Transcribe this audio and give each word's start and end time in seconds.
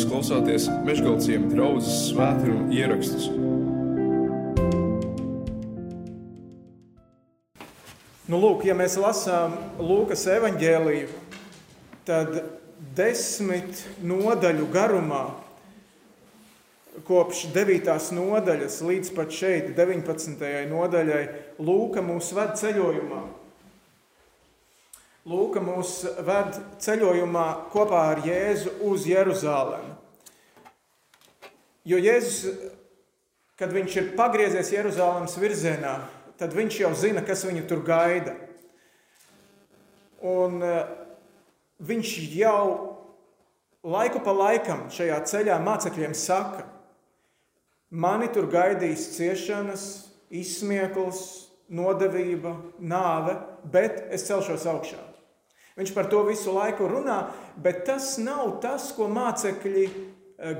Jūs 0.00 0.08
klausāties 0.08 0.66
Meškāļu 0.86 1.50
draugas 1.50 1.88
svētkrājuma 2.06 2.72
ierakstus. 2.72 3.26
Nu, 8.24 8.38
lūk, 8.40 8.64
ja 8.64 8.72
mēs 8.78 8.96
lasām 8.96 9.58
Lūkas 9.76 10.22
evanģēliju, 10.38 11.10
tad 12.08 12.32
desmit 12.96 13.82
nodaļu 14.00 14.70
garumā, 14.72 15.20
kopš 17.04 17.50
9. 17.52 17.92
nodaļas 18.22 18.80
līdz 18.80 19.12
pat 19.20 19.36
šeit, 19.36 19.74
19. 19.76 20.48
nodaļai, 20.72 21.22
Lūka 21.60 22.00
mūs 22.08 22.32
ved 22.40 22.56
ceļojumā. 22.62 23.22
Lūka 25.28 25.60
mūs 25.60 25.98
ved 26.24 26.56
ceļojumā 26.80 27.48
kopā 27.68 28.06
ar 28.14 28.24
Jēzu 28.24 28.78
uz 28.88 29.04
Jeruzalemi. 29.04 29.89
Jo 31.88 31.96
Jēzus, 31.96 32.68
kad 33.60 33.72
viņš 33.72 33.96
ir 33.96 34.08
pagriezies 34.18 34.72
Jeruzalemes 34.74 35.36
virzienā, 35.40 35.94
tad 36.40 36.52
viņš 36.56 36.80
jau 36.82 36.90
zina, 36.96 37.22
kas 37.24 37.44
viņu 37.48 37.66
tur 37.68 37.80
gaida. 37.84 38.34
Un 40.20 40.60
viņš 41.80 42.10
jau 42.36 42.64
laiku 43.80 44.20
pa 44.24 44.34
laikam 44.36 44.88
šajā 44.92 45.20
ceļā 45.28 45.56
mācekļiem 45.64 46.16
saka, 46.16 46.66
mani 47.90 48.28
tur 48.32 48.48
gaidīs 48.52 49.10
ciešanas, 49.16 49.86
izsmiekls, 50.30 51.22
nodevība, 51.70 52.56
nāve, 52.78 53.38
bet 53.72 54.04
es 54.12 54.26
celšos 54.28 54.66
augšā. 54.68 55.00
Viņš 55.78 55.92
par 55.96 56.10
to 56.12 56.20
visu 56.26 56.52
laiku 56.52 56.88
runā, 56.90 57.30
bet 57.56 57.86
tas 57.88 58.16
nav 58.20 58.58
tas, 58.60 58.90
ko 58.92 59.06
mācekļi 59.08 59.86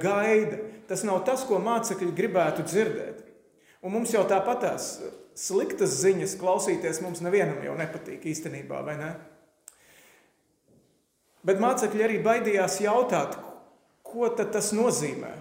gaida. 0.02 0.60
Tas 0.90 1.04
nav 1.06 1.22
tas, 1.26 1.44
ko 1.48 1.60
mācekļi 1.62 2.12
gribētu 2.16 2.66
dzirdēt. 2.66 3.26
Un 3.80 3.94
mums 3.94 4.12
jau 4.12 4.22
tāpatās 4.28 4.98
sliktas 5.38 6.00
ziņas 6.02 6.36
klausīties 6.40 7.00
mums 7.04 7.22
nevienam 7.24 7.62
jau 7.64 7.76
nepatīk 7.78 8.26
īstenībā, 8.28 8.82
vai 8.84 8.96
ne? 9.00 9.12
Bet 11.46 11.62
mācekļi 11.62 12.04
arī 12.04 12.18
baidījās 12.20 12.82
jautāt, 12.84 13.38
ko 14.04 14.28
tas 14.36 14.74
nozīmē. 14.76 15.32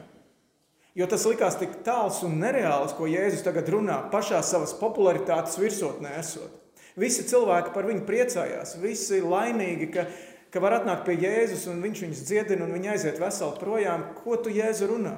Jo 0.95 1.08
tas 1.10 1.26
likās 1.28 1.58
tik 1.60 1.82
tāls 1.86 2.22
un 2.28 2.40
nereāls, 2.42 2.95
ko 2.98 3.08
Jēzus 3.08 3.44
tagad 3.45 3.67
runā, 3.72 4.00
pašā 4.12 4.40
savas 4.44 4.73
popularitātes 4.80 5.60
virsotnē 5.60 6.16
esot. 6.20 6.56
Visi 7.00 7.23
cilvēki 7.30 7.72
par 7.76 7.88
viņu 7.88 8.04
priecājās, 8.08 8.73
visi 8.82 9.22
laimīgi, 9.23 9.92
ka, 9.94 10.08
ka 10.53 10.61
var 10.64 10.80
atnākt 10.80 11.05
pie 11.08 11.17
Jēzus 11.22 11.67
un 11.72 11.81
viņš 11.83 12.03
viņus 12.05 12.23
dziedina 12.28 12.66
un 12.66 12.73
viņi 12.78 12.94
aiziet 12.95 13.22
veseli 13.22 13.59
projām. 13.61 14.08
Ko 14.22 14.38
tu 14.42 14.53
Jēzu 14.53 14.89
runā? 14.89 15.16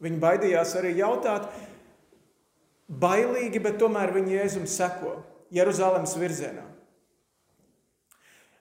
Viņi 0.00 0.20
baidījās 0.20 0.74
arī 0.80 0.94
jautāt, 0.96 1.48
bailīgi, 2.88 3.60
bet 3.62 3.78
tomēr 3.80 4.12
viņi 4.16 4.36
Jēzum 4.38 4.68
seko 4.68 5.18
Jeruzalemes 5.52 6.16
virzienā. 6.20 6.64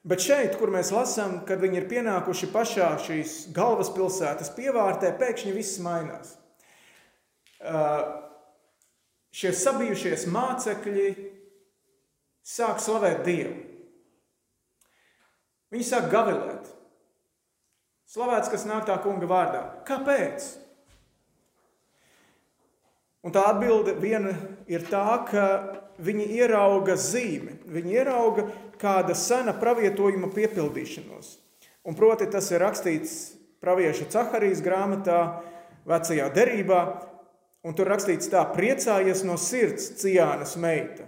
Bet 0.09 0.23
šeit, 0.23 0.55
kur 0.57 0.71
mēs 0.71 0.93
lasām, 0.95 1.41
kad 1.47 1.59
viņi 1.59 1.81
ir 1.81 1.87
pienākuši 1.91 2.47
pašā 2.53 2.89
šīs 3.03 3.33
galvaspilsētas 3.55 4.53
pievārtē, 4.55 5.11
pēkšņi 5.19 5.55
viss 5.55 5.81
mainās. 5.83 6.37
Uh, 7.59 8.05
šie 9.35 9.51
sabijušies 9.53 10.23
mācekļi 10.31 11.09
sāk 12.47 12.79
slavēt 12.81 13.25
Dievu. 13.27 13.68
Viņi 15.69 15.85
sāk 15.85 16.09
gavilēt. 16.11 16.69
Slavēts, 18.09 18.49
kas 18.49 18.65
nāk 18.65 18.87
tā 18.87 18.95
kunga 19.03 19.29
vārdā. 19.29 19.61
Kāpēc? 19.85 20.47
Un 23.21 23.35
tā 23.35 23.43
atbilde 23.51 23.93
viena 23.99 24.31
ir 24.71 24.85
tā, 24.89 25.05
ka 25.27 25.43
viņi 26.01 26.25
ierauga 26.39 26.95
zīmi, 26.97 27.59
viņi 27.67 27.97
ierauga 27.99 28.47
kāda 28.79 29.13
sena 29.17 29.53
pravietojuma 29.59 30.31
piepildīšanos. 30.33 31.35
Un 31.85 31.97
proti 31.99 32.29
tas 32.31 32.47
ir 32.53 32.63
rakstīts 32.63 33.15
pravieša 33.63 34.07
Caharijas 34.13 34.63
grāmatā, 34.63 35.19
vecajā 35.89 36.29
derībā, 36.33 36.81
un 37.67 37.75
tur 37.75 37.91
rakstīts 37.91 38.31
tā, 38.31 38.45
priecājies 38.55 39.25
no 39.27 39.35
sirds 39.41 39.91
Cijānas 39.99 40.55
meita. 40.59 41.07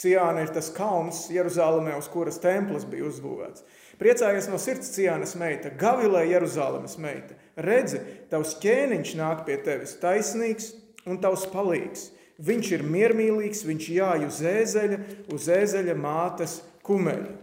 Cijāna 0.00 0.46
ir 0.46 0.52
tas 0.54 0.70
kalns 0.72 1.26
Jeruzalemē, 1.32 1.98
uz 1.98 2.08
kuras 2.08 2.38
templis 2.40 2.86
bija 2.88 3.08
uzbūvēts. 3.10 3.66
Priecājies 4.00 4.48
no 4.48 4.56
sirds 4.56 4.88
Cijānas 4.94 5.34
meita, 5.36 5.68
gavilē 5.76 6.22
Jeruzalemes 6.30 6.96
meita. 7.02 7.34
Redzi, 7.60 8.00
tavs 8.30 8.54
ķēniņš 8.62 9.12
nāk 9.18 9.44
pie 9.44 9.58
tevis 9.60 9.98
taisnīgs 10.00 10.70
un 11.04 11.20
tavs 11.20 11.44
palīgs. 11.52 12.08
Viņš 12.40 12.70
ir 12.78 12.86
miermīlīgs, 12.88 13.66
viņš 13.68 13.90
jāj 13.92 14.24
uz 14.24 14.40
ēzeļa, 14.48 14.98
uz 15.36 15.50
ēzeļa 15.52 15.96
mātes 16.00 16.56
kumeļa. 16.86 17.34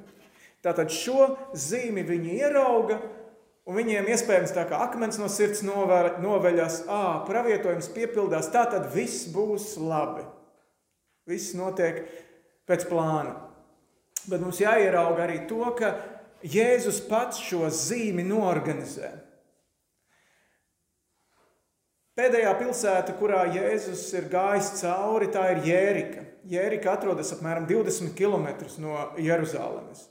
Tātad 0.65 0.89
šo 0.89 1.27
zīmi 1.53 2.01
viņi 2.07 2.39
ierauga, 2.39 2.97
un 3.69 3.77
viņiem 3.77 4.09
iespējams 4.09 4.55
tā 4.57 4.65
kā 4.65 4.81
akmens 4.87 5.21
no 5.21 5.29
sirds 5.29 5.61
noveļas, 5.61 6.81
ā, 6.89 7.03
pravietojums 7.29 7.91
piepildās, 7.93 8.49
tā 8.49 8.65
tad 8.73 8.89
viss 8.95 9.29
būs 9.29 9.75
labi. 9.77 10.25
Viss 11.29 11.53
notiek 11.53 12.01
pēc 12.65 12.89
plāna. 12.89 13.37
Bet 14.27 14.41
mums 14.41 14.57
jāierauga 14.59 15.27
arī 15.27 15.43
to, 15.47 15.61
ka 15.77 15.93
Jēzus 16.45 16.99
pats 17.09 17.39
šo 17.41 17.65
zīmi 17.73 18.25
norganizē. 18.27 19.09
Pēdējā 22.17 22.51
pilsēta, 22.57 23.13
kurā 23.17 23.43
Jēzus 23.53 24.07
ir 24.17 24.29
gājis 24.31 24.71
cauri, 24.79 25.29
tā 25.33 25.51
ir 25.53 25.65
Jērika. 25.67 26.23
Jērika 26.47 26.93
atrodas 26.95 27.33
apmēram 27.35 27.67
20 27.69 28.15
km 28.17 28.47
no 28.81 29.11
Jeruzalemes. 29.21 30.07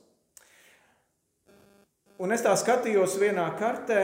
Un 2.22 2.32
es 2.32 2.44
tā 2.44 2.52
skatījos 2.56 3.16
vienā 3.20 3.46
kartē, 3.58 4.02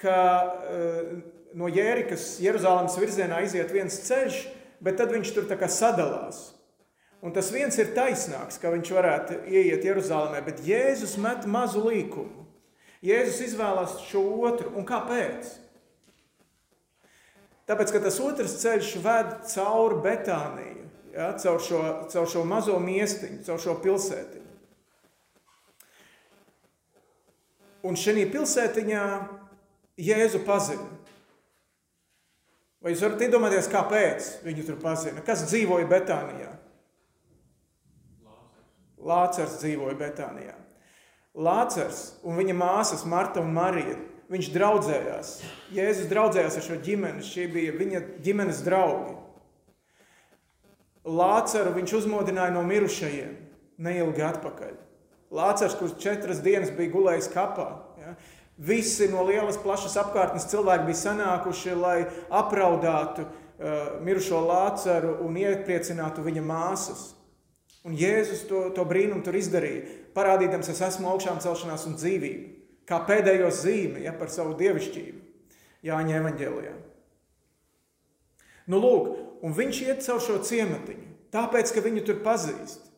ka 0.00 0.16
uh, 0.40 1.10
no 1.54 1.68
Jērikas 1.70 2.38
Jeruzalemes 2.42 2.96
virzienā 2.98 3.42
iziet 3.44 3.72
viens 3.74 4.00
ceļš, 4.06 4.40
bet 4.80 4.96
tad 5.00 5.12
viņš 5.12 5.34
tur 5.36 5.50
sadalās. 5.68 6.59
Un 7.20 7.34
tas 7.36 7.50
viens 7.52 7.76
ir 7.76 7.92
taisnāks, 7.92 8.56
ka 8.60 8.70
viņš 8.72 8.90
varētu 8.96 9.40
ieiet 9.52 9.84
Jeruzalemē, 9.84 10.40
bet 10.44 10.62
Jēzus 10.64 11.18
met 11.20 11.44
mazu 11.44 11.82
līkumu. 11.84 12.46
Jēzus 13.04 13.42
izvēlās 13.50 13.98
šo 14.08 14.22
otru. 14.48 14.72
Un 14.76 14.86
kāpēc? 14.88 15.50
Tāpēc, 17.68 17.92
ka 17.92 18.00
tas 18.02 18.16
otrs 18.24 18.56
ceļš 18.62 18.94
ved 19.04 19.34
cauri 19.52 20.00
Betāniju, 20.04 20.86
ja, 21.14 21.28
caur, 21.38 21.60
šo, 21.62 21.82
caur 22.10 22.28
šo 22.28 22.44
mazo 22.48 22.78
miestiņu, 22.82 23.44
caur 23.46 23.60
šo 23.62 23.76
pilsētiņu. 23.84 24.48
Un 27.86 27.96
šajā 27.96 28.26
pilsētiņā 28.32 29.04
Jēzu 30.00 30.40
pazina. 30.48 30.88
Vai 32.80 32.94
jūs 32.94 33.04
varat 33.04 33.22
iedomāties, 33.26 33.68
kāpēc 33.68 34.28
viņu 34.44 34.64
tur 34.64 34.80
pazina? 34.80 35.20
Kas 35.24 35.44
dzīvoja 35.48 35.88
Betānijā? 35.88 36.54
Lācars 39.06 39.58
dzīvoja 39.62 39.96
Betānijā. 40.00 40.56
Lācars 41.34 42.20
un 42.26 42.38
viņa 42.40 42.56
māsas 42.58 43.04
Marta 43.08 43.40
un 43.42 43.52
Marija, 43.54 43.96
viņš 44.30 44.50
draudzējās. 44.54 45.32
Jēzus 45.74 46.10
draudzējās 46.10 46.58
ar 46.58 46.66
šo 46.66 46.78
ģimeni, 46.84 47.24
šie 47.26 47.46
bija 47.50 47.74
viņa 47.78 48.02
ģimenes 48.24 48.62
draugi. 48.66 49.16
Lācaru 51.06 51.72
viņš 51.78 51.94
uzmodināja 52.02 52.52
no 52.54 52.62
mirušajiem 52.66 53.38
neilgi 53.80 54.24
atpakaļ. 54.26 54.74
Lācars, 55.30 55.76
kurš 55.78 55.96
četras 56.02 56.42
dienas 56.42 56.72
bija 56.74 56.92
gulējis 56.92 57.30
kapā, 57.32 57.68
ja, 58.02 58.16
visi 58.58 59.06
no 59.12 59.22
lielas, 59.28 59.58
plašas 59.62 59.94
apkārtnes 60.02 60.48
cilvēki 60.50 60.88
bija 60.88 61.00
sanākuši, 61.04 61.76
lai 61.78 61.96
apraudātu 62.34 63.24
uh, 63.24 64.02
mirušo 64.04 64.42
Lācaru 64.44 65.16
un 65.24 65.38
iepriecinātu 65.40 66.26
viņa 66.26 66.44
māsas. 66.44 67.06
Un 67.88 67.96
Jēzus 67.96 68.44
to, 68.48 68.66
to 68.76 68.84
brīnumu 68.84 69.24
tur 69.24 69.38
izdarīja, 69.38 69.86
parādījams, 70.16 70.68
es 70.68 70.82
esmu 70.84 71.08
augšām 71.14 71.40
celšanās 71.40 71.86
un 71.88 71.96
dzīvība, 71.96 72.50
kā 72.88 73.00
pēdējo 73.08 73.48
zīmi 73.54 74.04
ja, 74.04 74.12
par 74.16 74.32
savu 74.32 74.52
dievišķību 74.58 75.18
Jāņa 75.86 76.18
evaņģēlijā. 76.18 76.74
Nu, 78.68 78.78
lūk, 78.82 79.06
un 79.46 79.56
viņš 79.56 79.82
iet 79.86 80.04
caur 80.04 80.20
šo 80.20 80.36
ciematiņu, 80.44 81.06
tāpēc, 81.32 81.72
ka 81.72 81.82
viņu 81.84 82.04
tur 82.06 82.20
pazīst. 82.24 82.90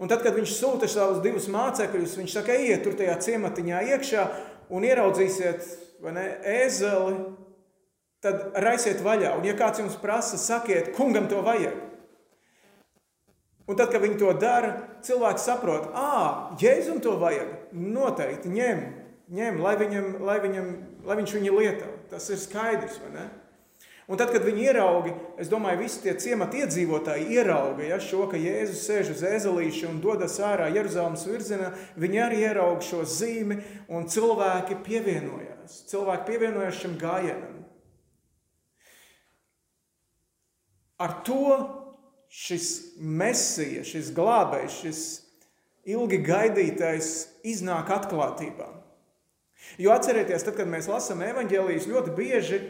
Un 0.00 0.08
tad, 0.08 0.22
kad 0.24 0.36
viņš 0.36 0.52
sūta 0.56 0.88
savus 0.88 1.20
divus 1.24 1.48
mācekļus, 1.52 2.16
viņš 2.20 2.36
saka, 2.36 2.56
ejiet 2.56 2.84
tur 2.84 2.94
tajā 2.96 3.18
ciematiņā 3.24 3.80
iekšā 3.96 4.26
un 4.72 4.86
ieraudzīsiet 4.88 5.66
ne, 6.08 6.26
ēzeli, 6.60 7.16
tad 8.24 8.56
raisiet 8.64 9.02
vaļā. 9.04 9.34
Un 9.36 9.48
ja 9.48 9.56
kāds 9.58 9.82
jums 9.82 9.98
prasa, 10.00 10.40
sakiet, 10.40 10.94
kungam 10.96 11.28
to 11.28 11.42
vajag. 11.44 11.89
Un 13.70 13.78
tad, 13.78 13.92
kad 13.92 14.02
viņi 14.02 14.18
to 14.18 14.32
dara, 14.34 14.72
cilvēks 15.06 15.44
saprot, 15.46 15.92
ah, 15.94 16.50
Jēzum 16.58 16.98
to 17.04 17.14
vajag. 17.20 17.52
Noteikti 17.70 18.50
ņem, 18.50 18.80
ņem, 19.30 19.60
lai, 19.62 19.76
viņam, 19.78 20.08
lai, 20.26 20.40
viņam, 20.42 20.72
lai 21.06 21.16
viņš 21.20 21.34
viņu 21.36 21.52
lieto. 21.54 21.92
Tas 22.10 22.26
ir 22.34 22.40
skaidrs, 22.42 22.98
vai 23.04 23.12
ne? 23.14 23.28
Un 24.10 24.18
tad, 24.18 24.32
kad 24.34 24.42
viņi 24.42 24.64
ierauga, 24.66 25.12
es 25.38 25.46
domāju, 25.46 25.84
visi 25.84 26.00
tie 26.02 26.16
ciemata 26.18 26.58
iedzīvotāji 26.64 27.28
ierauga 27.30 27.84
ja, 27.86 28.00
šo, 28.02 28.24
ka 28.26 28.40
Jēzus 28.42 28.82
sēž 28.88 29.12
uz 29.12 29.22
ezelīša 29.28 29.86
un 29.86 30.00
dodas 30.02 30.34
ārā 30.42 30.66
Jeruzalemes 30.74 31.22
virzienā, 31.30 31.68
viņi 31.94 32.22
arī 32.24 32.40
ierauga 32.42 32.82
šo 32.82 33.04
zīmi 33.06 33.60
un 33.86 34.10
cilvēki 34.10 34.80
pievienojās. 34.82 35.84
Cilvēki 35.92 36.26
pievienojās 36.26 36.80
šim 36.82 36.98
gājienam. 36.98 37.60
Ar 41.00 41.20
to 41.24 41.54
šis 42.30 42.68
mesija, 42.96 43.84
šis 43.86 44.12
glābējs, 44.14 44.80
šis 44.84 45.00
ilgi 45.90 46.20
gaidītais 46.24 47.14
iznāk 47.46 47.90
atklātībā. 47.92 48.68
Jo 49.80 49.92
atcerieties, 49.92 50.44
tad, 50.46 50.56
kad 50.56 50.70
mēs 50.70 50.88
lasām 50.90 51.20
evaņģēlijas, 51.26 51.88
ļoti 51.90 52.14
bieži 52.16 52.60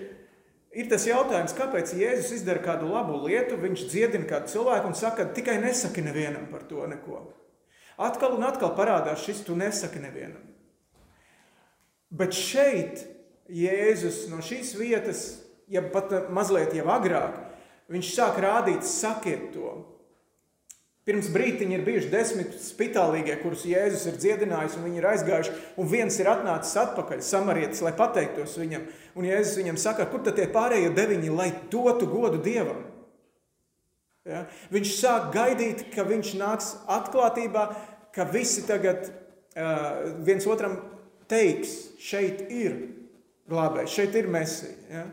Ir 0.70 0.86
tas 0.86 1.02
jautājums, 1.02 1.54
kāpēc 1.58 1.96
Jēzus 1.98 2.36
izdara 2.36 2.62
kādu 2.62 2.92
labu 2.92 3.16
lietu, 3.24 3.56
viņš 3.58 3.88
dziedina 3.90 4.26
kādu 4.30 4.52
cilvēku 4.52 4.86
un 4.86 4.94
saka, 4.94 5.26
tikai 5.34 5.56
nesaki 5.58 6.04
nevienam 6.06 6.46
par 6.52 6.62
to 6.68 6.84
neko. 6.86 7.24
Atkal 8.00 8.36
un 8.36 8.46
atkal 8.46 8.70
parādās 8.78 9.24
šis, 9.26 9.42
tu 9.48 9.56
nesaki 9.58 9.98
nevienam. 9.98 10.44
Bet 12.14 12.38
šeit 12.38 13.02
Jēzus 13.50 14.28
no 14.30 14.38
šīs 14.46 14.76
vietas, 14.78 15.24
ja 15.66 15.82
pat 15.82 16.30
mazliet 16.30 16.76
jau 16.78 16.86
agrāk, 16.94 17.34
viņš 17.90 18.12
sāk 18.14 18.38
rādīt, 18.42 18.86
sakiet 18.86 19.50
to. 19.54 19.74
Pirms 21.08 21.30
brīdiņa 21.32 21.74
ir 21.74 21.82
bijuši 21.86 22.10
desmit 22.12 22.52
spitālīgie, 22.60 23.32
kurus 23.40 23.64
Jēzus 23.66 24.04
ir 24.10 24.18
dziedinājis, 24.20 24.76
un 24.78 24.84
viņi 24.86 25.00
ir 25.00 25.06
aizgājuši, 25.10 25.54
un 25.80 25.88
viens 25.90 26.18
ir 26.20 26.28
atnācis 26.30 26.76
atpakaļ, 26.82 27.22
samarietis, 27.24 27.80
lai 27.82 27.94
pateiktos 27.96 28.58
viņam. 28.60 28.84
Un 29.18 29.26
Jēzus 29.26 29.58
viņam 29.58 29.80
saka, 29.80 30.06
kur 30.12 30.22
tad 30.26 30.36
tie 30.38 30.46
pārējie 30.52 30.92
deviņi, 30.94 31.32
lai 31.34 31.48
dotu 31.72 32.06
godu 32.10 32.38
Dievam? 32.44 32.84
Ja? 34.28 34.44
Viņš 34.70 34.92
sāk 35.00 35.32
gaidīt, 35.34 35.86
ka 35.94 36.04
viņš 36.06 36.34
nāks 36.38 36.74
atklātībā, 37.00 37.64
ka 38.14 38.28
visi 38.30 38.66
tagad 38.68 39.08
uh, 39.08 40.20
viens 40.26 40.46
otram 40.46 40.76
teiks, 41.30 41.96
šeit 42.02 42.44
ir 42.52 42.76
glābējs, 43.50 43.96
šeit 43.96 44.20
ir 44.20 44.28
mesija. 44.30 44.76
Ja? 44.92 45.08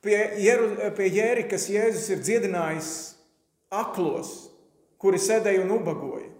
Pie, 0.00 0.18
Jeru, 0.40 0.70
pie 0.96 1.08
Jērikas 1.12 1.66
Jēzus 1.68 2.06
ir 2.14 2.22
dziedinājis 2.24 2.92
aklos, 3.68 4.30
kuri 5.00 5.20
sēdēja 5.20 5.64
un 5.66 5.74
ubagoja. 5.76 6.30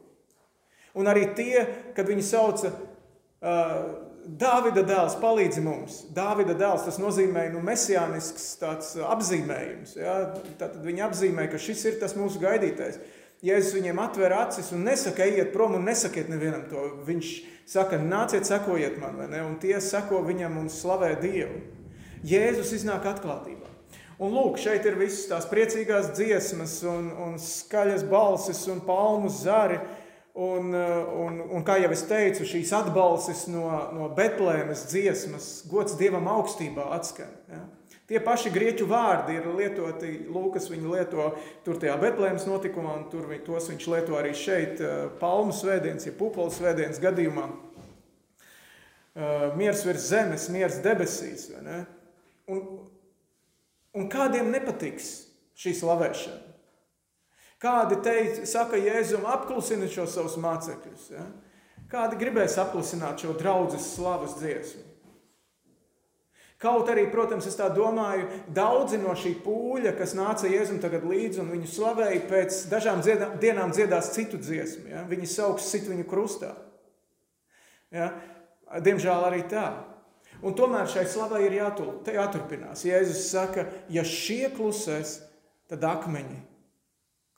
Un 0.97 1.11
arī 1.11 1.27
tie, 1.37 1.67
kad 1.95 2.09
viņi 2.09 2.25
sauca 2.27 2.73
uh, 2.73 4.09
Dāvida 4.21 4.83
dēls, 4.85 5.17
palīdzi 5.21 5.63
mums. 5.65 6.03
Dāvida 6.15 6.55
dēls 6.59 6.85
tas 6.87 6.99
nozīmē 7.01 7.47
nu, 7.55 7.63
mesijānisks 7.65 8.51
tāds 8.61 8.93
apzīmējums. 9.01 9.95
Ja? 9.97 10.17
Tad 10.61 10.77
viņi 10.85 11.05
apzīmē, 11.07 11.47
ka 11.51 11.59
šis 11.59 11.87
ir 11.89 11.97
tas 12.03 12.15
mūsu 12.19 12.43
gaidītais. 12.43 13.01
Jēzus 13.45 13.79
viņiem 13.79 14.01
atver 14.03 14.35
acis 14.37 14.69
un 14.77 14.85
nesaka, 14.85 15.25
ejiet 15.25 15.55
prom 15.55 15.79
un 15.79 15.89
nesakiet 15.89 16.29
nevienam 16.29 16.67
to. 16.69 16.85
Viņš 17.09 17.33
saka, 17.73 17.97
nāciet, 17.97 18.45
sekojiet 18.45 19.01
man, 19.01 19.17
vai 19.23 19.31
ne? 19.33 19.41
Un 19.47 19.57
tie 19.63 19.79
seko 19.81 20.21
viņam 20.27 20.61
un 20.61 20.69
slavē 20.73 21.15
Dievu. 21.23 21.63
Jēzus 22.27 22.75
iznāk 22.77 23.07
atklātībā. 23.09 23.69
Un 24.21 24.35
lūk, 24.37 24.59
šeit 24.61 24.85
ir 24.85 24.99
visas 25.01 25.25
tās 25.31 25.47
priecīgās 25.49 26.11
dziesmas, 26.13 26.77
un, 26.85 27.09
un 27.25 27.39
skaļas 27.41 28.05
balsis, 28.11 28.67
un 28.69 28.83
palmu 28.85 29.33
zari. 29.33 29.81
Un, 30.41 30.71
un, 30.71 31.41
un 31.57 31.65
kā 31.67 31.75
jau 31.81 31.89
es 31.91 32.05
teicu, 32.07 32.45
šīs 32.47 32.71
atbalsis 32.77 33.47
no, 33.51 33.65
no 33.97 34.07
Betlēmes 34.15 34.85
dziesmas, 34.93 35.49
gods 35.69 35.97
dievam 35.99 36.29
augstībā 36.31 36.85
atskan. 36.95 37.33
Ja? 37.51 37.65
Tie 38.11 38.19
paši 38.23 38.51
grieķu 38.51 38.89
vārdi 38.91 39.37
ir 39.39 39.49
lietoti, 39.55 40.09
Lūkas 40.35 40.69
viņu 40.71 40.95
lieto 40.97 41.29
tur 41.67 41.81
tajā 41.83 41.97
Betlēmas 42.03 42.47
notikumā, 42.49 42.97
un 42.99 43.05
tur 43.11 43.29
viņ, 43.31 43.43
tos 43.47 43.69
viņš 43.71 43.89
lieto 43.93 44.17
arī 44.19 44.33
šeit, 44.35 44.83
palmu 45.21 45.55
svētdienas, 45.55 46.09
ja 46.09 46.15
pupola 46.19 46.51
svētdienas 46.55 46.99
gadījumā. 47.03 47.47
Miers 49.59 49.85
virs 49.87 50.11
zemes, 50.11 50.49
miers 50.51 50.81
debesīs. 50.83 51.49
Un, 52.51 52.65
Un 53.97 54.07
kādiem 54.11 54.53
nepatiks 54.55 55.11
šī 55.59 55.75
slavēšana? 55.81 56.47
Kādi 57.61 57.99
teica, 58.01 58.47
saka, 58.49 58.79
Jēzum, 58.81 59.27
apklusini 59.29 59.91
šo 59.93 60.07
savus 60.09 60.39
mācekļus. 60.41 61.11
Ja? 61.13 61.27
Kādi 61.91 62.17
gribēs 62.21 62.57
apklusināt 62.63 63.21
šo 63.21 63.35
draudzes 63.37 63.91
slavas 63.97 64.39
dziesmu? 64.39 64.87
Kaut 66.61 66.89
arī, 66.93 67.07
protams, 67.09 67.47
es 67.49 67.57
tā 67.57 67.71
domāju, 67.73 68.27
daudzi 68.53 68.99
no 69.01 69.15
šī 69.17 69.33
pūļa, 69.45 69.95
kas 69.97 70.13
nāca 70.17 70.49
Jēzum 70.49 70.81
tagad 70.81 71.07
līdzi 71.09 71.41
un 71.41 71.53
viņu 71.55 71.69
slavēja, 71.73 72.25
pēc 72.31 72.59
dažām 72.73 73.01
dziedā, 73.05 73.31
dienām 73.41 73.73
dziedās 73.77 74.13
citu 74.15 74.41
dziesmu. 74.41 74.91
Ja? 74.93 75.05
Viņi 75.09 75.29
sauks 75.35 75.69
sit 75.73 75.89
viņu 75.89 76.07
krustā. 76.09 76.55
Ja? 77.93 78.13
Diemžēl 78.81 79.27
arī 79.27 79.43
tā. 79.51 79.67
Un 80.41 80.55
tomēr 80.57 80.89
šai 80.89 81.05
slavai 81.11 81.43
ir 81.47 81.59
jātul, 81.59 81.93
jāturpinās. 82.09 82.87
Jēzus 82.89 83.27
saka, 83.29 83.67
ja 83.93 84.05
šie 84.07 84.49
klusēs, 84.55 85.19
tad 85.69 85.85
akmeņi 85.85 86.39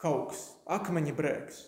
kauks, 0.02 0.44
akmeņi 0.70 1.14
brēks. 1.18 1.60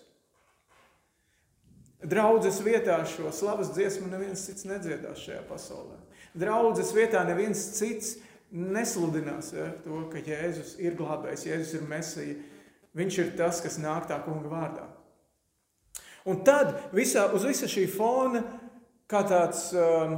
Draudzes 2.05 2.59
vietā 2.63 2.99
šo 3.09 3.31
slavas 3.33 3.71
dziesmu 3.73 4.09
neviens 4.11 4.43
cits 4.45 4.67
nedziedās 4.67 5.23
šajā 5.25 5.41
pasaulē. 5.49 5.97
Draudzes 6.37 6.91
vietā 6.95 7.23
neviens 7.25 7.61
cits 7.77 8.17
nesludinās 8.51 9.53
ja, 9.55 9.69
to, 9.83 10.03
ka 10.11 10.21
Jēzus 10.23 10.75
ir 10.83 10.97
glābējs, 10.99 11.47
Jēzus 11.49 11.79
ir 11.79 11.87
mesija. 11.89 12.35
Viņš 12.95 13.17
ir 13.23 13.33
tas, 13.39 13.59
kas 13.63 13.79
nāk 13.81 14.07
tā 14.07 14.19
kunga 14.23 14.51
vārdā. 14.51 14.85
Un 16.25 16.39
tad 16.47 16.77
visā, 16.95 17.27
uz 17.35 17.43
visa 17.45 17.67
šī 17.69 17.85
fona, 17.91 18.41
kā 19.11 19.21
tāds 19.27 19.67
um, 19.77 20.15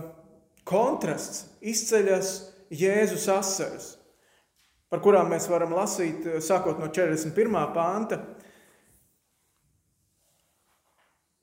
kontrasts 0.68 1.46
izceļas 1.64 2.34
Jēzus 2.74 3.28
asaras, 3.31 3.94
par 4.92 5.00
kurām 5.04 5.31
mēs 5.31 5.48
varam 5.52 5.75
lasīt 5.78 6.25
eh, 6.28 6.42
sākot 6.44 6.81
no 6.81 6.92
41. 6.92 7.62
panta. 7.75 8.19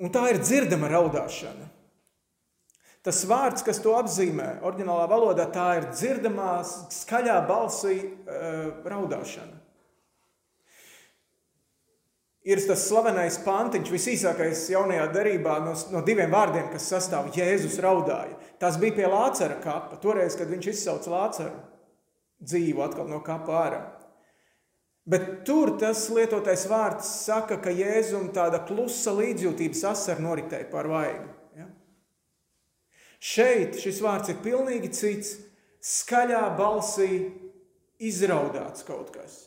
Un 0.05 0.13
tā 0.13 0.27
ir 0.33 0.43
dzirdama 0.43 0.91
raudāšana. 0.93 1.71
Tas 3.05 3.21
vārds, 3.29 3.63
kas 3.65 3.79
to 3.85 3.93
apzīmē, 3.99 4.63
oriģinālā 4.65 5.05
valodā, 5.09 5.45
tā 5.53 5.67
ir 5.77 5.91
dzirdamā, 5.93 6.55
skaļā 6.93 7.37
balsī 7.49 7.99
uh, 8.01 8.71
raudāšana 8.89 9.64
ir 12.45 12.61
tas 12.69 12.85
slavenais 12.89 13.39
pantiņš, 13.45 13.91
visīsākais 13.93 14.67
jaunajā 14.75 15.07
derībā 15.15 15.59
no, 15.65 15.73
no 15.93 16.03
diviem 16.05 16.33
vārdiem, 16.33 16.69
kas 16.73 16.91
sastāv 16.93 17.33
Jēzus 17.35 17.79
raudāja. 17.83 18.37
Tas 18.61 18.77
bija 18.81 18.99
pie 18.99 19.07
Lācara 19.09 19.57
kapa, 19.65 19.99
toreiz, 20.03 20.37
kad 20.39 20.51
viņš 20.53 20.71
izsauca 20.75 21.13
Lācaru 21.13 21.63
dzīvu 22.45 22.85
atkal 22.85 23.09
no 23.09 23.23
kapa 23.25 23.61
ārā. 23.63 23.83
Bet 25.09 25.45
tur 25.45 25.75
tas 25.81 26.07
lietotais 26.13 26.65
vārds 26.69 27.09
saka, 27.27 27.59
ka 27.61 27.73
Jēzum 27.73 28.31
tāda 28.37 28.63
klusa 28.65 29.13
līdzjūtības 29.17 29.83
asara 29.91 30.25
noritēja 30.25 30.69
pār 30.71 30.89
vaigu. 30.89 31.27
Ja? 31.61 31.67
Šeit 33.21 33.77
šis 33.81 34.01
vārds 34.05 34.33
ir 34.33 34.41
pilnīgi 34.45 34.93
cits, 34.97 35.35
skaļā 35.85 36.47
balsī 36.57 37.11
izraudāts 38.01 38.85
kaut 38.89 39.13
kas. 39.13 39.43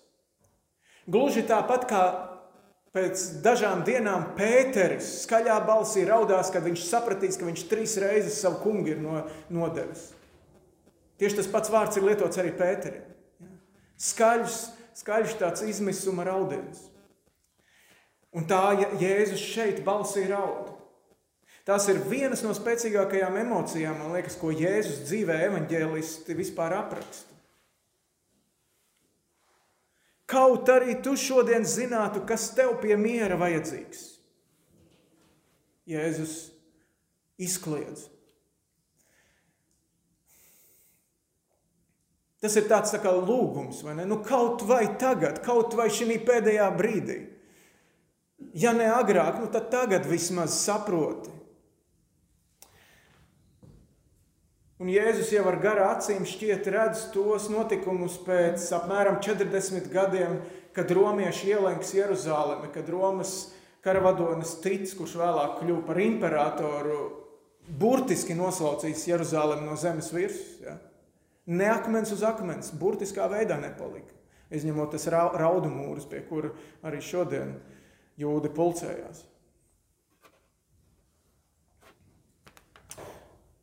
Gluži 1.09 1.41
tāpat 1.49 1.87
kā 1.89 2.03
Pēc 2.95 3.23
dažām 3.43 3.83
dienām 3.85 4.31
Pēteris 4.37 5.09
skaļā 5.25 5.57
balsī 5.67 6.05
raudās, 6.07 6.49
kad 6.53 6.63
viņš 6.65 6.85
sapratīs, 6.87 7.37
ka 7.37 7.45
viņš 7.45 7.65
trīs 7.69 7.97
reizes 8.01 8.39
savu 8.41 8.61
kungu 8.63 8.93
ir 8.93 9.01
no, 9.03 9.19
nodevis. 9.53 10.09
Tieši 11.17 11.41
tas 11.41 11.49
pats 11.51 11.73
vārds 11.73 11.97
ir 11.99 12.05
lietots 12.07 12.39
arī 12.39 12.53
Pēterim. 12.57 13.03
Skaļš, 13.97 14.57
skaļš 15.01 15.37
tāds 15.41 15.65
izmisuma 15.65 16.25
raudiens. 16.27 16.87
Un 18.37 18.45
tā 18.49 18.61
Jēzus 19.01 19.41
šeit 19.41 19.81
balsī 19.85 20.27
raud. 20.29 20.73
Tās 21.67 21.87
ir 21.91 21.99
vienas 22.07 22.43
no 22.45 22.53
spēcīgākajām 22.55 23.41
emocijām, 23.41 23.97
man 23.99 24.13
liekas, 24.15 24.37
ko 24.39 24.53
Jēzus 24.55 25.01
dzīvē 25.09 25.41
evaņģēlisti 25.49 26.37
vispār 26.37 26.77
apraksta. 26.77 27.36
Kaut 30.27 30.67
arī 30.67 30.97
tu 31.03 31.15
šodien 31.15 31.63
zinātu, 31.63 32.25
kas 32.27 32.49
tev 32.55 32.75
pie 32.81 32.97
miera 32.99 33.37
vajadzīgs. 33.39 34.03
Jēzus 35.87 36.35
izkliedz. 37.39 38.09
Tas 42.43 42.53
ir 42.59 42.67
tāds 42.69 42.91
tā 42.93 42.99
kā 43.01 43.13
lūgums, 43.15 43.79
vai 43.85 43.95
ne? 43.97 44.03
Nu, 44.05 44.19
kaut 44.25 44.61
vai 44.67 44.83
tagad, 44.99 45.39
kaut 45.45 45.73
vai 45.79 45.87
šī 45.89 46.19
pēdējā 46.27 46.67
brīdī. 46.77 47.17
Ja 48.53 48.75
ne 48.77 48.85
agrāk, 48.93 49.39
nu 49.41 49.49
tad 49.49 49.71
tagad 49.73 50.05
vismaz 50.05 50.59
saproti. 50.59 51.36
Un 54.77 54.91
Jēzus 54.93 55.31
jau 55.33 55.41
ar 55.49 55.55
garā 55.57 55.87
acīm 55.95 56.25
šķiet 56.27 56.67
redz 56.69 57.07
tos 57.09 57.47
notikumus 57.49 58.19
pēc 58.21 58.61
apmēram 58.77 59.17
40 59.25 59.87
gadiem, 59.89 60.35
kad 60.75 60.91
romieši 60.93 61.55
ielenks 61.55 61.95
Jeruzalemi, 61.97 62.69
kad 62.75 62.89
Romas 62.93 63.31
karavadonis 63.81 64.59
Tic, 64.61 64.85
kurš 64.99 65.15
vēlāk 65.17 65.55
kļuva 65.63 65.81
par 65.87 66.01
imperatoru, 66.03 66.99
burtiski 67.67 68.37
noslaucīs 68.37 69.07
Jeruzalemi 69.09 69.65
no 69.65 69.79
zemes 69.81 70.11
virsmas. 70.13 70.59
Ja? 70.61 70.77
Ne 71.47 71.71
akmens 71.71 72.11
uz 72.13 72.21
akmens, 72.27 72.69
burtiskā 72.75 73.25
veidā 73.31 73.57
nepalika. 73.57 74.13
Izņemot 74.53 74.93
tas 74.93 75.09
raudu 75.09 75.71
mūrus, 75.71 76.05
pie 76.07 76.21
kura 76.27 76.53
arī 76.85 77.01
šodien 77.03 77.55
jūdi 78.19 78.53
pulcējās. 78.53 79.25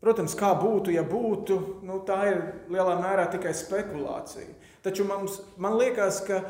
Protams, 0.05 0.35
kā 0.37 0.51
būtu, 0.61 0.93
ja 0.93 1.01
būtu, 1.07 1.57
nu, 1.89 2.03
tā 2.05 2.19
ir 2.29 2.41
lielā 2.69 2.99
mērā 3.01 3.25
tikai 3.33 3.55
spekulācija. 3.57 4.53
Taču 4.85 5.07
mums, 5.09 5.39
man 5.57 5.79
liekas, 5.81 6.21
ka 6.27 6.43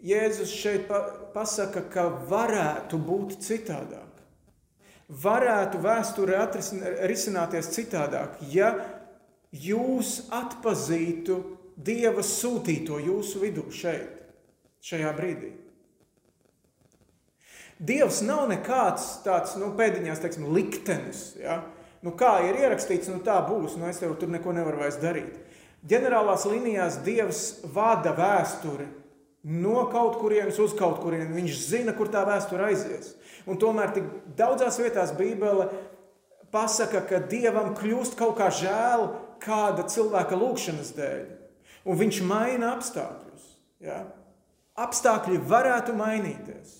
Jēzus 0.00 0.54
šeit 0.56 0.86
pa, 0.88 1.02
pasaka, 1.34 1.82
ka 1.92 2.06
varētu 2.30 2.96
būt 3.04 3.36
citādāk. 3.44 4.22
Varētu 5.10 5.80
vēsture 5.84 6.38
risināties 7.10 7.68
citādāk, 7.74 8.38
ja 8.48 8.72
jūs 9.52 10.30
atpazītu 10.32 11.42
Dieva 11.80 12.24
sūtīto 12.24 12.98
jūsu 13.00 13.40
vidū 13.40 13.66
šeit, 13.72 14.16
šajā 14.84 15.12
brīdī. 15.16 15.52
Dievs 17.80 18.20
nav 18.24 18.46
nekāds 18.50 19.06
tāds 19.24 19.54
nu, 19.60 19.70
pēdiņās 19.76 20.20
teiksim, 20.20 20.48
liktenis. 20.52 21.22
Ja? 21.40 21.62
Nu, 22.06 22.14
kā 22.16 22.38
ir 22.48 22.58
ierakstīts, 22.62 23.10
nu 23.12 23.20
tā 23.24 23.38
būs, 23.46 23.76
nu 23.80 23.88
es 23.90 24.00
tev 24.00 24.16
tur 24.20 24.30
neko 24.32 24.54
nevaru 24.56 24.82
vairs 24.84 25.00
darīt. 25.02 25.36
Ģenerālās 25.88 26.44
līnijās 26.48 27.00
Dievs 27.04 27.44
vada 27.72 28.12
vēsturi 28.16 28.88
no 29.42 29.86
kaut 29.92 30.18
kurienes 30.20 30.58
uz 30.60 30.74
kaut 30.76 31.00
kurieni. 31.00 31.32
Viņš 31.38 31.60
zina, 31.64 31.94
kur 31.96 32.10
tā 32.12 32.26
vēsture 32.28 32.68
aizies. 32.68 33.14
Un 33.48 33.56
tomēr 33.60 33.94
tik 33.96 34.08
daudzās 34.36 34.76
vietās 34.80 35.14
Bībele 35.16 35.70
pasaka, 36.52 37.00
ka 37.08 37.22
Dievam 37.30 37.72
kļūst 37.78 38.18
kaut 38.18 38.36
kā 38.40 38.50
žēl 38.52 39.08
kāda 39.40 39.86
cilvēka 39.88 40.36
lūgšanas 40.36 40.92
dēļ. 40.98 41.24
Un 41.88 41.96
viņš 41.96 42.20
maina 42.28 42.74
apstākļus. 42.74 43.46
Ja? 43.80 44.02
Apstākļi 44.80 45.40
varētu 45.48 45.96
mainīties. 45.96 46.76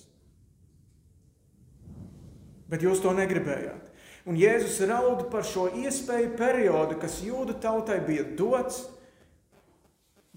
Bet 2.69 2.85
jūs 2.85 3.01
to 3.03 3.11
negribējāt. 3.17 3.89
Un 4.29 4.37
Jēzus 4.37 4.77
raud 4.85 5.25
par 5.31 5.45
šo 5.47 5.65
iespēju 5.81 6.35
periodu, 6.37 6.97
kas 7.01 7.21
jūdu 7.25 7.55
tautai 7.61 7.97
bija 8.05 8.25
dots, 8.37 8.83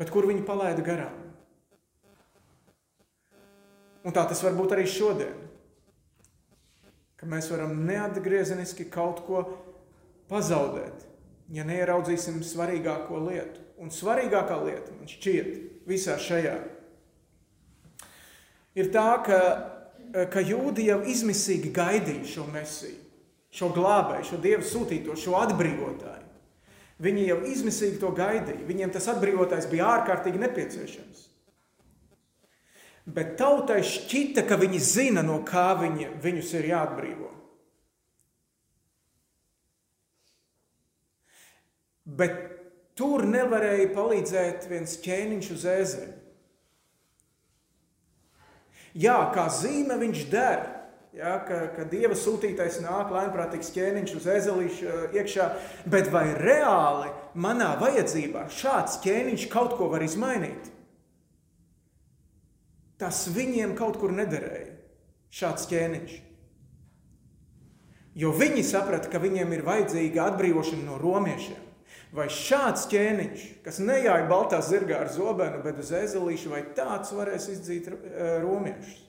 bet 0.01 0.13
kur 0.13 0.25
viņi 0.31 0.47
palaida 0.49 0.85
garām. 0.85 1.19
Un 4.05 4.13
tā 4.13 4.25
tas 4.29 4.41
var 4.45 4.57
būt 4.57 4.73
arī 4.77 4.87
šodien. 4.89 5.37
Ka 7.21 7.29
mēs 7.29 7.51
varam 7.53 7.77
neatgriezeniski 7.85 8.89
kaut 8.93 9.23
ko 9.29 9.45
pazaudēt, 10.33 11.05
ja 11.53 11.65
neieraudzīsim 11.69 12.41
svarīgāko 12.45 13.21
lietu. 13.29 13.61
Un 13.81 13.93
svarīgākā 13.93 14.59
lieta 14.65 14.97
man 14.97 15.09
šķiet 15.11 15.87
visā 15.89 16.17
šajā 16.21 16.57
ir 18.81 18.91
tā, 18.95 19.09
ka, 19.27 19.41
ka 20.33 20.41
jūdi 20.41 20.89
jau 20.89 21.01
izmisīgi 21.11 21.73
gaidīja 21.75 22.37
šo 22.37 22.47
mesiju 22.53 23.04
šo 23.55 23.71
glābēju, 23.75 24.29
šo 24.33 24.41
dievu 24.43 24.67
sūtīto, 24.67 25.17
šo 25.19 25.39
atbrīvotāju. 25.43 26.23
Viņi 27.05 27.27
jau 27.27 27.39
izmisīgi 27.51 27.99
to 28.03 28.11
gaidīja. 28.15 28.67
Viņiem 28.67 28.93
tas 28.95 29.07
atbrīvotājs 29.11 29.69
bija 29.71 29.91
ārkārtīgi 29.97 30.41
nepieciešams. 30.43 31.23
Bet 33.05 33.35
tautai 33.37 33.83
šķita, 33.85 34.47
ka 34.49 34.57
viņi 34.57 34.81
zina, 34.81 35.25
no 35.27 35.43
kā 35.45 35.75
viņi, 35.77 36.09
viņus 36.25 36.53
ir 36.57 36.71
jāatbrīvo. 36.71 37.31
Bet 42.05 42.39
tur 42.99 43.25
nevarēja 43.29 43.91
palīdzēt 43.97 44.69
viens 44.71 44.97
ķēniņš 45.05 45.51
uz 45.53 45.67
ēzeļa. 45.75 46.17
Jā, 48.95 49.17
kā 49.35 49.49
zīme 49.51 49.97
viņš 49.99 50.27
der, 50.31 50.67
Ja, 51.15 51.37
ka, 51.47 51.69
ka 51.77 51.85
dieva 51.87 52.17
sūtītais 52.19 52.81
nāk 52.83 53.13
lēnprātīgs 53.15 53.69
ķēniņš 53.77 54.15
uz 54.19 54.25
ezelīša 54.35 54.87
uh, 54.91 55.03
iekšā, 55.15 55.45
bet 55.87 56.09
vai 56.11 56.25
reāli 56.35 57.13
manā 57.39 57.77
vajadzībā 57.79 58.49
šāds 58.51 58.99
ķēniņš 59.05 59.45
kaut 59.53 59.77
ko 59.79 59.87
var 59.93 60.03
izmainīt? 60.03 60.73
Tas 62.99 63.29
viņiem 63.31 63.77
kaut 63.79 64.01
kur 64.03 64.11
nederēja, 64.17 64.73
šāds 65.39 65.69
ķēniņš. 65.71 66.17
Jo 68.19 68.35
viņi 68.35 68.67
saprata, 68.67 69.11
ka 69.11 69.23
viņiem 69.23 69.55
ir 69.55 69.65
vajadzīga 69.67 70.29
atbrīvošana 70.33 70.89
no 70.89 70.99
romiešiem. 70.99 71.63
Vai 72.15 72.27
šāds 72.31 72.89
ķēniņš, 72.91 73.47
kas 73.63 73.79
nejāja 73.83 74.27
baltā 74.31 74.59
zirgā 74.67 75.05
ar 75.05 75.15
zobenu, 75.15 75.63
bet 75.63 75.79
uz 75.83 75.95
ezelīša, 75.95 76.51
vai 76.51 76.67
tāds 76.75 77.15
varēs 77.15 77.51
izdzīt 77.55 77.91
uh, 77.95 77.99
romiešus? 78.43 79.04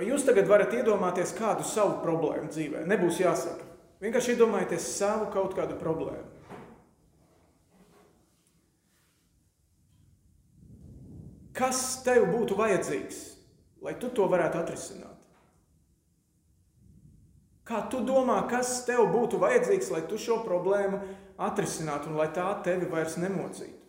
Vai 0.00 0.06
jūs 0.08 0.22
tagad 0.24 0.46
varat 0.48 0.72
iedomāties 0.72 1.34
kādu 1.36 1.60
savu 1.68 1.98
problēmu 2.00 2.46
dzīvē? 2.48 2.86
Nebūs 2.88 3.18
jāsaka. 3.20 3.66
Vienkārši 4.00 4.32
iedomājieties 4.32 4.86
savu 4.96 5.26
kaut 5.28 5.52
kādu 5.58 5.74
problēmu. 5.76 6.24
Kas 11.52 11.82
tev 12.00 12.30
būtu 12.32 12.56
vajadzīgs, 12.56 13.18
lai 13.84 13.92
tu 14.00 14.08
to 14.16 14.24
varētu 14.32 14.62
atrisināt? 14.62 15.18
Kā 17.68 17.82
tu 17.92 18.00
domā, 18.00 18.38
kas 18.48 18.78
tev 18.88 19.04
būtu 19.12 19.36
vajadzīgs, 19.44 19.92
lai 19.92 20.00
tu 20.08 20.16
šo 20.16 20.40
problēmu 20.48 21.02
atrisinātu 21.36 22.08
un 22.08 22.16
lai 22.22 22.30
tā 22.32 22.48
tevi 22.64 22.88
vairs 22.88 23.20
nemocītu? 23.20 23.79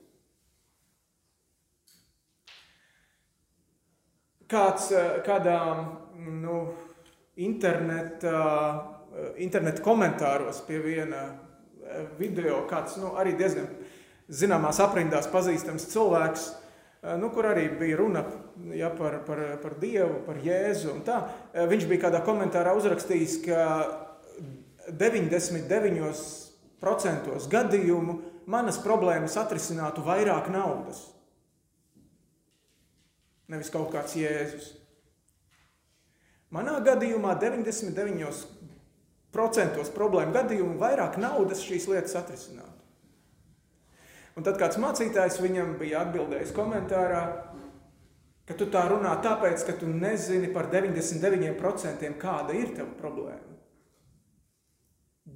Kāds, 4.51 4.91
eh, 4.91 5.21
kādā 5.25 5.85
nu, 6.19 6.73
interneta, 7.37 8.83
eh, 9.15 9.43
interneta 9.45 9.81
komentāros 9.81 10.61
pie 10.67 10.79
viena 10.83 11.21
eh, 11.27 11.31
video, 12.19 12.67
kāds 12.69 12.97
nu, 13.01 13.07
arī 13.19 13.31
diezgan 13.39 13.67
zināmās 14.31 14.79
aprindās 14.79 15.27
pazīstams 15.27 15.91
cilvēks, 15.91 16.43
nu, 17.17 17.29
kur 17.33 17.45
arī 17.49 17.65
bija 17.79 17.97
runa 17.97 18.21
ja, 18.77 18.89
par, 18.93 19.25
par, 19.25 19.57
par 19.59 19.73
Dievu, 19.81 20.21
par 20.23 20.35
Jēzu. 20.37 21.01
Tā. 21.03 21.17
Viņš 21.67 21.85
bija 21.89 22.01
kādā 22.05 22.21
komentārā 22.23 22.75
uzrakstījis, 22.77 23.43
ka 23.43 23.59
99% 24.87 27.49
gadījumu 27.51 28.19
manas 28.45 28.77
problēmas 28.85 29.37
atrisinātu 29.41 30.05
vairāk 30.05 30.47
naudas 30.53 31.10
nevis 33.51 33.71
kaut 33.73 33.89
kāds 33.93 34.15
Jēzus. 34.15 34.67
Manā 36.51 36.79
gadījumā 36.83 37.35
99% 37.39 39.93
problēmu 39.95 40.35
gadījumu 40.35 40.79
vairāk 40.79 41.17
naudas 41.21 41.63
šīs 41.63 41.87
lietas 41.91 42.15
atrisinātu. 42.19 42.79
Un 44.35 44.41
tad 44.47 44.55
kāds 44.59 44.79
mācītājs 44.79 45.41
viņam 45.43 45.77
bija 45.79 46.01
atbildējis 46.05 46.55
komentārā, 46.55 47.23
ka 48.47 48.53
tu 48.59 48.65
tā 48.71 48.83
runā 48.91 49.13
tāpēc, 49.23 49.63
ka 49.67 49.73
tu 49.79 49.85
nezini 49.91 50.49
par 50.55 50.65
99% 50.71 52.11
kāda 52.19 52.51
ir 52.55 52.75
tava 52.75 52.93
problēma. 52.99 53.51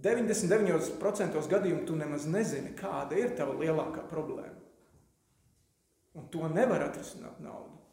99% 0.06 1.48
gadījumu 1.52 1.86
tu 1.88 1.96
nemaz 1.96 2.26
nezini, 2.28 2.74
kāda 2.78 3.18
ir 3.20 3.36
tava 3.38 3.56
lielākā 3.60 4.04
problēma. 4.10 4.62
Un 6.16 6.30
to 6.32 6.48
nevar 6.52 6.88
atrisināt 6.88 7.42
naudu. 7.44 7.85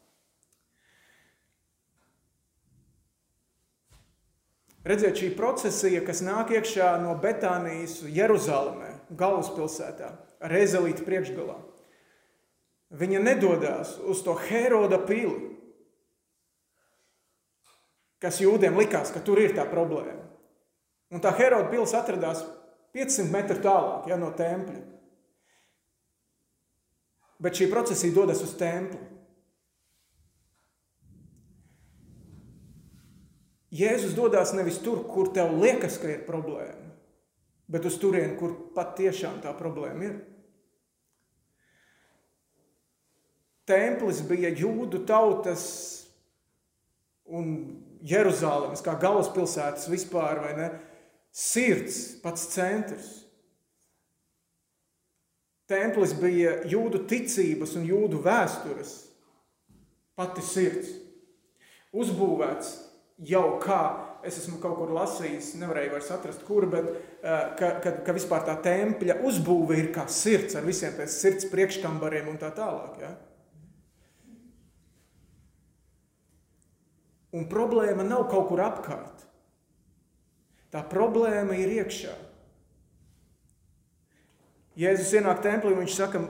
Redziet, 4.83 5.15
šī 5.15 5.29
procesija, 5.37 6.01
kas 6.03 6.19
nāk 6.25 6.51
iekšā 6.51 6.89
no 6.99 7.13
Betānijas 7.23 8.01
Jeruzalemē, 8.03 8.89
galvaspilsētā, 9.15 10.09
ar 10.43 10.55
ezelīti 10.59 11.05
priekšgalā, 11.07 11.55
viņa 12.99 13.21
nedodas 13.23 13.95
uz 14.03 14.19
to 14.25 14.35
Heroda 14.49 14.99
pili, 15.07 15.53
kas 18.19 18.41
jūdiem 18.43 18.75
likās, 18.79 19.11
ka 19.15 19.23
tur 19.23 19.39
ir 19.39 19.55
tā 19.55 19.63
problēma. 19.71 20.19
Un 21.13 21.23
tā 21.23 21.31
Heroda 21.37 21.71
pils 21.71 21.93
atradās 21.95 22.43
500 22.95 23.31
metru 23.31 23.59
tālāk 23.63 24.09
ja, 24.11 24.19
no 24.19 24.33
tempļa. 24.35 24.81
Bet 27.43 27.59
šī 27.59 27.67
procesija 27.71 28.15
dodas 28.15 28.43
uz 28.45 28.53
templi. 28.59 29.12
Jēzus 33.73 34.13
dodas 34.13 34.51
nevis 34.53 34.77
tur, 34.85 35.01
kur 35.09 35.31
tev 35.33 35.55
liekas, 35.57 35.97
ka 35.97 36.11
ir 36.11 36.27
problēma, 36.27 36.91
bet 37.73 37.87
uz 37.89 37.97
turieni, 37.97 38.35
kur 38.37 38.53
patiešām 38.75 39.39
tā 39.41 39.53
problēma 39.57 40.05
ir. 40.05 40.19
Templis 43.65 44.19
bija 44.27 44.51
jūdu 44.53 45.01
tautas 45.07 45.65
un 47.25 47.49
Jeruzalemes, 48.03 48.83
kā 48.83 48.93
galvaspilsētas 48.99 49.87
vispār, 49.89 50.43
vai 50.43 50.53
ne? 50.57 50.69
Sirds, 51.33 52.19
pats 52.21 52.43
centrs. 52.51 53.07
Templis 55.71 56.11
bija 56.19 56.59
jūdu 56.69 57.07
ticības 57.09 57.73
un 57.79 57.87
jūdu 57.87 58.19
vēstures 58.21 58.91
pati 60.19 60.43
sirds. 60.45 60.91
Uzbūvēts 61.95 62.75
jau 63.21 63.43
kā, 63.61 63.81
es 64.25 64.37
esmu 64.41 64.57
kaut 64.63 64.77
kur 64.79 64.93
lasījis, 64.95 65.53
nevarēju 65.61 65.93
vairs 65.93 66.09
atrast, 66.15 66.45
kur, 66.47 66.65
bet 66.71 66.89
ka, 67.21 67.69
ka, 67.83 67.95
ka 68.05 68.15
vispār 68.15 68.45
tā 68.47 68.55
tempļa 68.63 69.19
uzbūve 69.27 69.77
ir 69.79 69.91
kā 69.95 70.07
sirds 70.09 70.57
ar 70.57 70.65
visiem 70.65 70.95
pēc 70.97 71.13
sirds 71.13 71.47
priekškambariem 71.51 72.31
un 72.31 72.39
tā 72.41 72.49
tālāk. 72.55 72.97
Ja? 73.03 73.13
Un 77.33 77.47
problēma 77.49 78.05
nav 78.05 78.27
kaut 78.31 78.49
kur 78.51 78.61
apkārt. 78.65 79.25
Tā 80.73 80.81
problēma 80.89 81.57
ir 81.57 81.69
iekšā. 81.81 82.13
Jēzus 84.77 85.11
ienāk 85.19 85.43
templī 85.45 85.75
un 85.75 85.83
viņš 85.83 85.97
saka, 85.99 86.21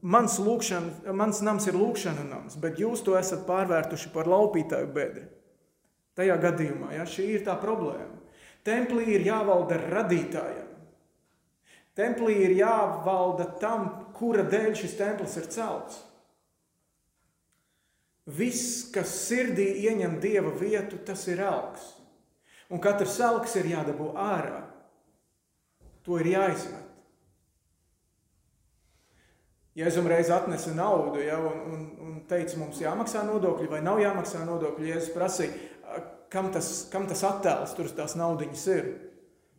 mans, 0.00 0.38
lūkšana, 0.40 1.12
mans 1.16 1.42
nams 1.44 1.66
ir 1.68 1.76
lūkšana 1.76 2.24
nams, 2.24 2.56
bet 2.60 2.80
jūs 2.80 3.04
to 3.04 3.16
esat 3.18 3.44
pārvērtuši 3.48 4.12
par 4.14 4.28
laupītāju 4.30 4.88
bedri. 4.94 5.26
Tajā 6.18 6.36
gadījumā 6.42 6.94
ja, 6.96 7.06
šī 7.06 7.28
ir 7.36 7.44
tā 7.46 7.54
problēma. 7.60 8.18
Templī 8.66 9.06
ir 9.14 9.24
jāvalda 9.24 9.78
radītājam. 9.86 10.68
Templī 11.96 12.36
ir 12.44 12.54
jāvalda 12.58 13.46
tam, 13.60 13.88
kura 14.16 14.44
dēļ 14.48 14.74
šis 14.78 14.96
templis 14.98 15.36
ir 15.40 15.48
celts. 15.52 16.02
Viss, 18.30 18.84
kas 18.94 19.10
sirdī 19.26 19.66
ieņem 19.88 20.18
dieva 20.22 20.52
vietu, 20.54 21.00
tas 21.06 21.24
ir 21.28 21.40
augs. 21.42 21.96
Un 22.70 22.78
katrs 22.82 23.16
augs 23.26 23.56
ir 23.58 23.72
jādabū 23.72 24.12
ārā. 24.14 24.60
To 26.06 26.20
ir 26.20 26.30
jāizmet. 26.36 26.86
Jēzus 29.80 30.06
reiz 30.10 30.28
atnesa 30.34 30.72
naudu 30.74 31.22
ja, 31.22 31.38
un, 31.38 31.60
un, 31.72 31.82
un 32.04 32.14
teica, 32.28 32.56
mums 32.58 32.80
jāmaksā 32.82 33.22
nodokļi 33.26 33.68
vai 33.70 33.80
nav 33.86 34.00
jāmaksā 34.02 34.42
nodokļi. 34.44 34.90
Jēzus 34.90 35.12
prasīja, 35.14 35.54
kam 36.32 36.50
tas, 36.54 36.88
kam 36.92 37.08
tas 37.10 37.24
attēls 37.26 37.74
tur 37.76 37.90
tās 37.94 38.16
naudiņas 38.18 38.66
ir. 38.74 38.88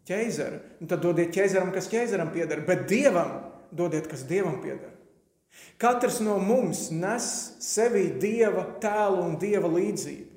Ķeizara. 0.07 0.57
Un 0.81 0.89
tad 0.89 1.03
dodiet 1.03 1.29
ķeizaram, 1.35 1.69
kas 1.75 1.91
ķeizaram 1.91 2.31
pieder, 2.33 2.63
bet 2.65 2.87
dievam 2.89 3.37
dodiet, 3.71 4.09
kas 4.09 4.25
dievam 4.27 4.57
pieder. 4.63 4.89
Katrs 5.81 6.19
no 6.23 6.37
mums 6.41 6.87
nes 6.93 7.25
sevī 7.61 8.07
dieva 8.21 8.65
tēlu 8.81 9.23
un 9.27 9.39
dieva 9.41 9.69
līdzību. 9.71 10.31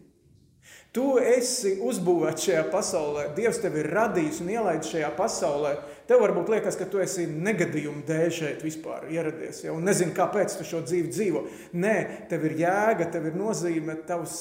Tu 0.94 1.04
esi 1.26 1.72
uzbūvēts 1.82 2.44
šajā 2.46 2.60
pasaulē, 2.70 3.24
Dievs 3.34 3.58
tevi 3.58 3.80
ir 3.82 3.88
radījis 3.90 4.36
un 4.44 4.50
ielaidis 4.52 4.92
šajā 4.92 5.08
pasaulē. 5.18 5.72
Tev 6.06 6.20
varbūt 6.22 6.52
liekas, 6.52 6.78
ka 6.78 6.86
tu 6.86 7.00
esi 7.02 7.26
negadījuma 7.26 8.04
dēļ 8.06 8.30
šeit 8.36 8.62
vispār 8.62 9.08
ieradies, 9.10 9.64
ja, 9.64 9.74
un 9.74 9.82
nezini, 9.88 10.14
kāpēc 10.14 10.54
tu 10.54 10.66
šo 10.68 10.84
dzīvi 10.86 11.10
dzīvo. 11.10 11.42
Nē, 11.82 11.96
tev 12.30 12.46
ir 12.46 12.54
jēga, 12.62 13.08
tev 13.10 13.26
ir 13.26 13.34
nozīme, 13.40 13.98
tavs, 14.06 14.36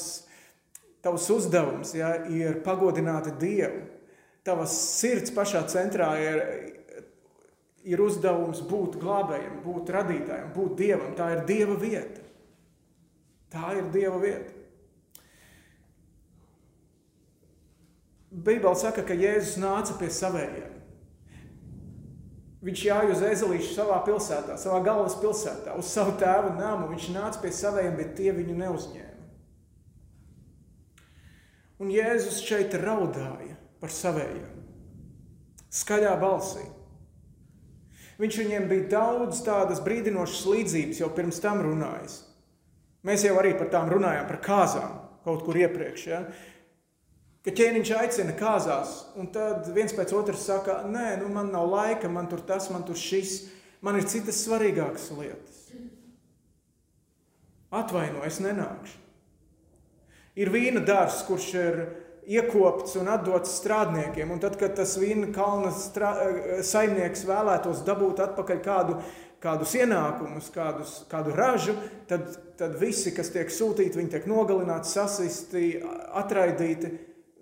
tavs 1.04 1.28
uzdevums 1.30 1.92
ja, 1.96 2.14
ir 2.32 2.62
pagodināt 2.64 3.28
Dievu. 3.40 3.84
Tavas 4.44 4.74
sirds 4.98 5.32
pašā 5.32 5.62
centrā 5.72 6.10
ir, 6.20 6.40
ir 7.84 8.00
uzdevums 8.04 8.60
būt 8.68 8.98
glābējam, 9.00 9.62
būt 9.64 9.92
radītājam, 9.94 10.50
būt 10.56 10.76
Dievam. 10.80 11.14
Tā 11.16 11.30
ir 11.36 11.46
Dieva 11.48 11.78
vieta. 11.80 12.24
Tā 13.52 13.72
ir 13.78 13.88
Dieva 13.94 14.20
vieta. 14.20 14.52
Bībeli 18.34 18.76
saka, 18.76 19.04
ka 19.06 19.14
Jēzus 19.14 19.60
nāca 19.62 19.94
pie 20.00 20.08
savējiem. 20.10 20.72
Viņš 22.64 22.82
jāja 22.88 23.12
uz 23.12 23.22
ezelīšu 23.28 23.74
savā 23.76 23.98
pilsētā, 24.06 24.56
savā 24.58 24.80
galvaspilsētā, 24.86 25.76
uz 25.78 25.90
savu 25.92 26.16
tēvu 26.18 26.54
namu. 26.56 26.88
Viņš 26.90 27.10
nāca 27.14 27.42
pie 27.42 27.52
saviem, 27.54 27.92
bet 27.98 28.16
tie 28.18 28.32
viņu 28.34 28.56
neuzņēma. 28.58 29.13
Un 31.84 31.90
Jēzus 31.92 32.40
šeit 32.40 32.72
raudāja 32.80 33.58
par 33.82 33.92
saviem, 33.92 34.40
skaļā 35.68 36.14
balsī. 36.22 36.64
Viņš 38.16 38.38
viņiem 38.40 38.68
bija 38.70 38.88
daudz 38.94 39.42
tādas 39.44 39.82
brīdinošas 39.84 40.46
līdzības, 40.48 41.02
jau 41.02 41.10
pirms 41.12 41.42
tam 41.44 41.60
runājis. 41.66 42.22
Mēs 43.04 43.26
jau 43.26 43.34
arī 43.36 43.52
par 43.58 43.68
tām 43.74 43.90
runājām, 43.92 44.24
par 44.30 44.40
kāzām 44.40 44.96
kaut 45.26 45.44
kur 45.44 45.58
iepriekš. 45.60 46.06
Ja? 46.08 46.22
ka 47.44 47.52
ķēniņš 47.52 47.90
aicina 47.98 48.34
kāzās, 48.38 48.92
un 49.20 49.28
tad 49.32 49.68
viens 49.76 49.92
pēc 49.92 50.14
otras 50.16 50.46
saka, 50.48 50.80
nē, 50.88 51.18
nu 51.20 51.28
man 51.32 51.52
nav 51.52 51.68
laika, 51.68 52.08
man 52.08 52.28
tur 52.30 52.40
tas, 52.40 52.70
man 52.72 52.86
tur 52.88 52.96
šis, 52.96 53.42
man 53.84 54.00
ir 54.00 54.08
citas 54.08 54.40
svarīgākas 54.46 55.10
lietas. 55.12 55.60
Atvaino, 57.74 58.22
es 58.24 58.38
nenākšu. 58.40 59.03
Ir 60.34 60.50
vīna 60.50 60.82
dārzs, 60.82 61.22
kurš 61.28 61.50
ir 61.54 61.76
iekopts 62.26 62.96
un 62.98 63.10
atdots 63.12 63.52
strādniekiem, 63.60 64.32
un 64.34 64.40
tad, 64.42 64.56
kad 64.58 64.74
tas 64.78 64.96
vīna 64.98 65.28
kalna 65.34 65.70
strā... 65.74 66.14
saimnieks 66.64 67.26
vēlētos 67.28 67.84
dabūt 67.86 68.22
atpakaļ 68.24 68.62
kādu, 68.64 68.96
kādus 69.44 69.74
ienākumus, 69.76 70.48
kādus, 70.54 70.96
kādu 71.10 71.34
ražu, 71.36 71.76
tad, 72.08 72.32
tad 72.58 72.78
visi, 72.80 73.12
kas 73.14 73.30
tiek 73.34 73.52
sūtīti, 73.52 74.00
viņi 74.00 74.14
tiek 74.16 74.28
nogalināti, 74.30 74.90
sasisti, 74.90 75.68
atraidīti, 76.16 76.90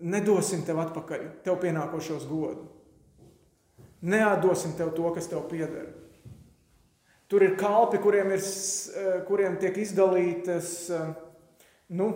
nedosim 0.02 0.66
tev 0.66 0.82
atpakaļ 0.82 1.26
tev 1.46 1.60
pienākošos 1.62 2.26
godu. 2.26 2.66
Neatdosim 4.02 4.74
tev 4.74 4.90
to, 4.96 5.06
kas 5.14 5.30
tev 5.30 5.44
pieder. 5.50 5.92
Tur 7.30 7.44
ir 7.46 7.54
kalpi, 7.56 8.02
kuriem, 8.02 8.34
ir, 8.34 8.42
eh, 8.42 9.12
kuriem 9.28 9.54
tiek 9.62 9.78
izdalītas 9.78 10.90
eh, 10.90 11.12
nu, 11.96 12.08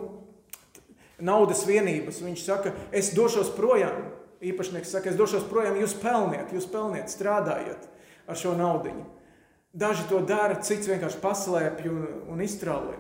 naudas 1.23 1.65
vienības. 1.69 2.23
Viņš 2.25 2.45
saka, 2.45 2.73
es 2.93 3.13
došos 3.17 3.53
projām. 3.57 4.13
Īpašnieks 4.45 4.91
saka, 4.93 5.11
es 5.11 5.17
došos 5.17 5.47
projām, 5.49 5.79
jūs 5.81 5.95
pelniet, 5.97 6.53
jūs 6.53 6.67
pelniet, 6.69 7.09
strādājiet 7.09 7.87
ar 8.29 8.37
šo 8.37 8.53
naudu. 8.59 8.93
Daži 9.77 10.05
to 10.11 10.21
dara, 10.25 10.59
cits 10.65 10.89
vienkārši 10.89 11.21
paslēpj 11.23 11.89
un, 11.89 12.03
un 12.33 12.43
iztraulē. 12.45 12.97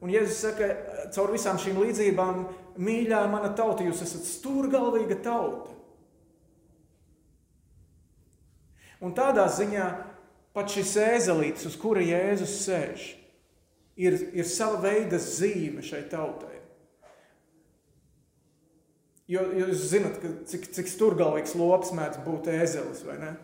Un 0.00 0.12
Jēzus 0.12 0.40
saka, 0.40 0.70
caur 1.12 1.32
visām 1.34 1.60
šīm 1.60 1.80
līdzībām, 1.82 2.44
mīļā 2.80 3.20
mana 3.28 3.52
tauta, 3.56 3.84
jūs 3.84 4.00
esat 4.06 4.24
stūrgalvīga 4.28 5.18
tauta. 5.24 5.76
Un 9.00 9.12
tādā 9.16 9.46
ziņā 9.52 9.88
pat 10.56 10.72
šis 10.72 10.94
ēzelītis, 11.00 11.68
uz 11.68 11.76
kura 11.80 12.04
Jēzus 12.04 12.56
sēž, 12.64 13.06
ir, 14.00 14.16
ir 14.36 14.48
sava 14.48 14.80
veida 14.84 15.20
zīme 15.20 15.84
šai 15.84 16.04
tautai. 16.12 16.59
Jo, 19.30 19.44
jūs 19.54 19.84
zinat, 19.92 20.16
ka 20.18 20.32
cik, 20.50 20.66
cik 20.74 20.88
stūrgalvīgs 20.90 21.54
lops 21.58 21.92
mēdz 21.94 22.22
būt 22.24 22.48
ēzelis, 22.50 23.04
vai 23.06 23.14
ne? 23.20 23.34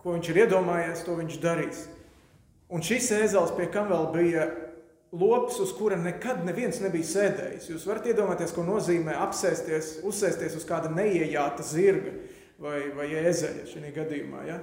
Ko 0.00 0.14
viņš 0.14 0.30
ir 0.32 0.40
iedomājies, 0.46 1.02
to 1.04 1.16
viņš 1.18 1.36
darīs. 1.42 1.82
Un 2.72 2.84
šis 2.84 3.10
ēzelis 3.18 3.52
pie 3.56 3.66
kam 3.72 3.90
vēl 3.92 4.06
bija 4.14 4.46
lops, 5.12 5.58
uz 5.60 5.74
kura 5.76 5.98
nekad 6.00 6.40
neviens 6.46 6.80
nebija 6.80 7.04
sēdējis. 7.10 7.68
Jūs 7.72 7.84
varat 7.88 8.08
iedomāties, 8.08 8.54
ko 8.56 8.64
nozīmē 8.64 9.18
apsēsties, 9.26 9.98
uzsēsties 10.08 10.56
uz 10.56 10.64
kāda 10.68 10.92
neiejāta 10.94 11.66
zirga 11.66 12.14
vai, 12.60 12.88
vai 12.96 13.10
ēzeļa 13.26 13.68
šajā 13.68 13.92
gadījumā. 13.96 14.46
Ja? 14.48 14.58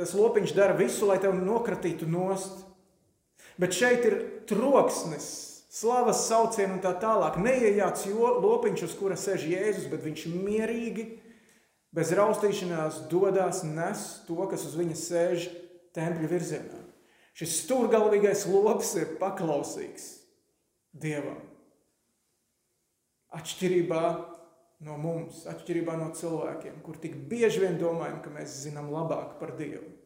Tas 0.00 0.16
lopiņš 0.16 0.56
dara 0.56 0.76
visu, 0.80 1.04
lai 1.08 1.18
tevi 1.20 1.40
nokratītu 1.44 2.08
nost. 2.08 2.64
Bet 3.60 3.76
šeit 3.76 4.04
ir 4.08 4.18
troksnis, 4.48 5.49
slavas 5.70 6.24
sauciens 6.26 6.74
un 6.74 6.82
tā 6.82 6.92
tālāk. 7.00 7.38
Neiejāts 7.40 8.08
lopiņš, 8.10 8.86
uz 8.88 8.96
kura 8.98 9.18
sēž 9.18 9.46
Jēzus, 9.52 9.88
bet 9.92 10.02
viņš 10.04 10.26
mierīgi, 10.34 11.06
bez 11.94 12.12
raustīšanās 12.18 13.04
dodas 13.10 13.62
nes 13.66 14.06
to, 14.26 14.38
kas 14.50 14.66
uz 14.66 14.76
viņa 14.78 14.98
sēž 14.98 15.46
tempļa 15.96 16.30
virzienā. 16.30 16.82
Šis 17.38 17.62
stūrgalvīgais 17.64 18.44
lops 18.50 18.96
ir 18.98 19.14
paklausīgs 19.20 20.10
Dievam. 20.90 21.38
Atšķirībā 23.38 24.02
no 24.86 24.96
mums, 24.98 25.44
atšķirībā 25.46 25.94
no 26.00 26.10
cilvēkiem, 26.16 26.80
kur 26.82 26.98
tik 26.98 27.14
bieži 27.30 27.62
vien 27.62 27.78
domājam, 27.78 28.18
ka 28.24 28.32
mēs 28.34 28.58
zinām 28.64 28.90
labāk 28.90 29.36
par 29.38 29.54
Dievu. 29.58 29.99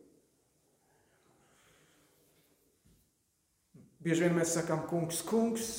Bieži 4.04 4.26
vien 4.26 4.34
mēs 4.36 4.52
sakām, 4.52 4.82
kungs, 4.88 5.22
kungs, 5.24 5.70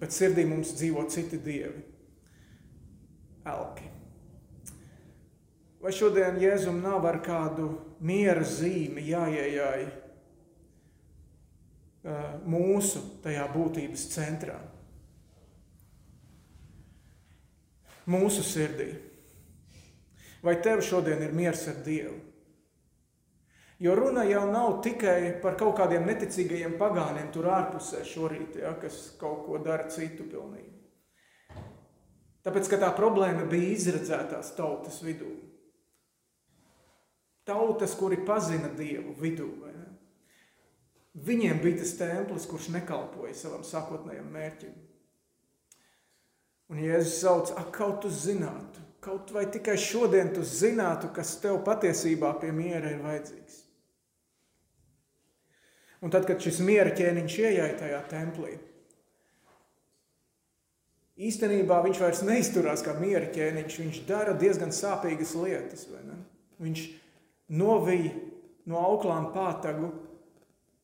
bet 0.00 0.14
sirdī 0.16 0.46
mums 0.48 0.72
dzīvo 0.78 1.04
citi 1.12 1.36
dievi. 1.44 1.82
Elki. 3.46 3.90
Vai 5.84 5.92
šodien 5.94 6.40
Jēzum 6.40 6.80
nav 6.82 7.04
ar 7.06 7.20
kādu 7.22 7.68
miera 8.00 8.42
zīmi 8.42 9.04
jāiejai 9.06 9.84
mūsu 12.48 13.02
tajā 13.22 13.44
būtības 13.52 14.06
centrā? 14.14 14.56
Mūsu 18.10 18.42
sirdī. 18.46 18.88
Vai 20.42 20.56
tev 20.62 20.82
šodien 20.86 21.22
ir 21.26 21.32
miers 21.34 21.64
ar 21.70 21.78
Dievu? 21.86 22.20
Jo 23.78 23.94
runa 23.94 24.24
jau 24.24 24.46
nav 24.48 24.78
tikai 24.84 25.34
par 25.42 25.58
kaut 25.60 25.76
kādiem 25.76 26.06
neticīgajiem 26.08 26.78
pagāniem 26.80 27.28
tur 27.32 27.50
ārpusē 27.52 28.00
šorīt, 28.08 28.56
ja, 28.62 28.72
kas 28.80 29.10
kaut 29.20 29.42
ko 29.44 29.60
dara 29.60 29.90
citu 29.92 30.24
pilnīgi. 30.30 30.72
Tāpēc, 32.46 32.70
ka 32.70 32.78
tā 32.80 32.88
problēma 32.96 33.44
bija 33.50 33.74
izredzētās 33.74 34.54
tautas 34.56 35.02
vidū. 35.04 35.28
Tautas, 37.46 37.92
kuri 37.98 38.20
pazina 38.26 38.70
Dievu 38.72 39.12
vidū. 39.20 39.50
Viņiem 41.26 41.60
bija 41.62 41.80
tas 41.80 41.94
templis, 41.96 42.44
kurš 42.48 42.70
nekalpoja 42.74 43.34
savam 43.36 43.62
sākotnējam 43.64 44.26
mērķim. 44.32 44.72
Un 46.72 46.80
Jēzus 46.82 47.20
sauc, 47.22 47.52
ak, 47.56 47.70
kaut 47.76 48.02
tu 48.04 48.10
zinātu, 48.12 48.82
kaut 49.04 49.30
vai 49.32 49.46
tikai 49.52 49.76
šodien 49.80 50.32
tu 50.34 50.42
zinātu, 50.44 51.12
kas 51.14 51.36
tev 51.40 51.60
patiesībā 51.64 52.34
pie 52.40 52.50
miera 52.52 52.90
ir 52.90 53.04
vajadzīgs. 53.04 53.65
Un 56.04 56.12
tad, 56.12 56.26
kad 56.28 56.42
šis 56.42 56.60
miera 56.64 56.92
ķēniņš 56.92 57.36
ienāca 57.40 57.78
tajā 57.80 58.00
templī, 58.10 58.56
īstenībā 61.16 61.80
viņš 61.86 62.00
vairs 62.02 62.22
neizturās 62.26 62.84
kā 62.84 62.94
miera 63.00 63.30
ķēniņš. 63.32 63.78
Viņš 63.82 64.02
dara 64.08 64.36
diezgan 64.36 64.74
sāpīgas 64.76 65.32
lietas. 65.40 65.86
Viņš 66.60 66.84
novīja 67.56 68.12
no 68.68 68.82
auklām 68.82 69.30
pātagu 69.32 69.92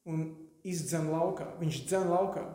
un 0.08 0.26
izdzen 0.64 1.10
laukā. 1.12 1.52
Viņš 1.60 1.84
dzen 1.90 2.08
laukā. 2.10 2.46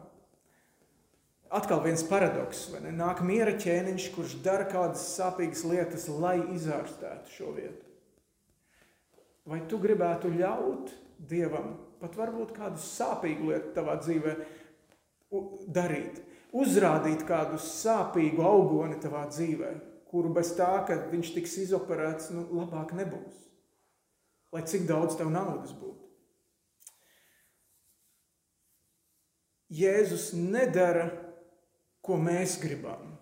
Atkal 1.54 1.80
viens 1.86 2.04
paradoks. 2.04 2.66
Nāk 2.92 3.22
miera 3.24 3.54
ķēniņš, 3.56 4.08
kurš 4.16 4.40
dara 4.44 4.66
kādas 4.68 5.06
sāpīgas 5.14 5.64
lietas, 5.68 6.10
lai 6.12 6.42
izārstētu 6.58 7.32
šo 7.38 7.54
vietu. 7.56 7.86
Vai 9.48 9.62
tu 9.70 9.80
gribētu 9.80 10.34
ļaut 10.34 10.92
Dievam 11.18 11.72
pat 12.02 12.16
varbūt 12.18 12.54
kādu 12.56 12.82
sāpīgu 12.82 13.52
lietu 13.52 13.74
tavā 13.76 13.98
dzīvē 14.02 14.34
darīt, 15.74 16.22
uzrādīt 16.56 17.26
kādu 17.28 17.60
sāpīgu 17.62 18.44
augoni 18.46 19.00
tavā 19.04 19.26
dzīvē, 19.32 19.74
kuru 20.08 20.32
bez 20.36 20.54
tā, 20.58 20.72
ka 20.88 21.00
viņš 21.12 21.34
tiks 21.36 21.58
izoperēts, 21.68 22.32
nu, 22.36 22.48
labāk 22.62 22.96
nebūs. 22.98 23.46
Lai 24.56 24.64
cik 24.64 24.88
daudz 24.88 25.18
tev 25.20 25.32
naudas 25.34 25.74
būtu. 25.76 26.06
Jēzus 29.68 30.30
nedara, 30.32 31.10
ko 32.00 32.16
mēs 32.16 32.56
gribam, 32.62 33.18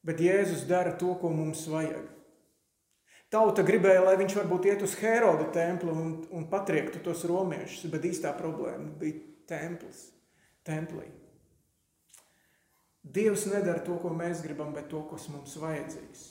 bet 0.00 0.22
Jēzus 0.24 0.64
dara 0.64 0.94
to, 0.96 1.12
ko 1.20 1.28
mums 1.28 1.66
vajag. 1.68 2.06
Tauta 3.28 3.60
gribēja, 3.60 4.00
lai 4.06 4.16
viņš 4.16 4.38
varbūt 4.38 4.70
iet 4.70 4.82
uz 4.86 4.94
Heroda 5.02 5.50
templi 5.52 5.92
un, 5.92 6.14
un 6.32 6.46
patriektu 6.48 7.02
tos 7.04 7.26
romiešus, 7.28 7.90
bet 7.92 8.06
īstā 8.08 8.32
problēma 8.36 8.88
bija 9.00 9.20
templis, 9.50 10.06
templī. 10.64 11.04
Dievs 13.04 13.44
nedara 13.48 13.84
to, 13.84 13.98
ko 14.00 14.12
mēs 14.16 14.40
gribam, 14.44 14.72
bet 14.76 14.88
to, 14.92 15.02
kas 15.10 15.28
mums 15.32 15.56
vajadzīgs. 15.60 16.24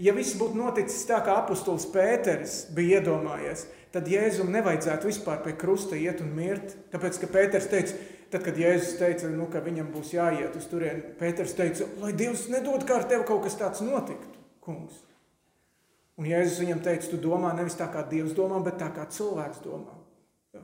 Ja 0.00 0.14
viss 0.16 0.36
būtu 0.40 0.56
noticis 0.56 1.02
tā, 1.08 1.18
kā 1.24 1.34
apustulis 1.42 1.84
Pēters 1.92 2.62
bija 2.76 3.00
iedomājies, 3.00 3.66
tad 3.92 4.08
Jēzum 4.08 4.48
nevajadzētu 4.54 5.10
vispār 5.10 5.42
pie 5.44 5.52
krusta 5.60 5.98
iet 5.98 6.22
un 6.24 6.32
mirt. 6.36 6.72
Tāpēc, 6.92 7.18
ka 7.20 7.28
Pēters 7.32 7.68
teica, 7.68 7.98
tad, 8.32 8.44
kad 8.46 8.60
Jēzus 8.60 8.96
teica, 9.00 9.28
nu, 9.32 9.48
ka 9.52 9.60
viņam 9.64 9.92
būs 9.92 10.14
jāiet 10.16 10.56
uz 10.56 10.68
turieni, 10.72 11.04
Pēters 11.20 11.52
teica, 11.56 11.88
lai 12.00 12.14
Dievs 12.16 12.46
nedod, 12.52 12.84
kā 12.88 13.00
ar 13.02 13.08
tevi 13.12 13.28
kaut 13.28 13.44
kas 13.44 13.60
tāds 13.60 13.84
notiktu, 13.84 14.40
kungs. 14.64 15.04
Un 16.20 16.28
Jēzus 16.28 16.60
viņam 16.60 16.82
teica, 16.84 17.08
tu 17.08 17.16
domā 17.16 17.54
nevis 17.56 17.78
tā, 17.78 17.86
kā 17.88 18.02
Dievs 18.04 18.34
domā, 18.36 18.58
bet 18.60 18.76
tā, 18.76 18.90
kā 18.92 19.06
cilvēks 19.08 19.62
domā. 19.64 19.94
Ja? 20.52 20.60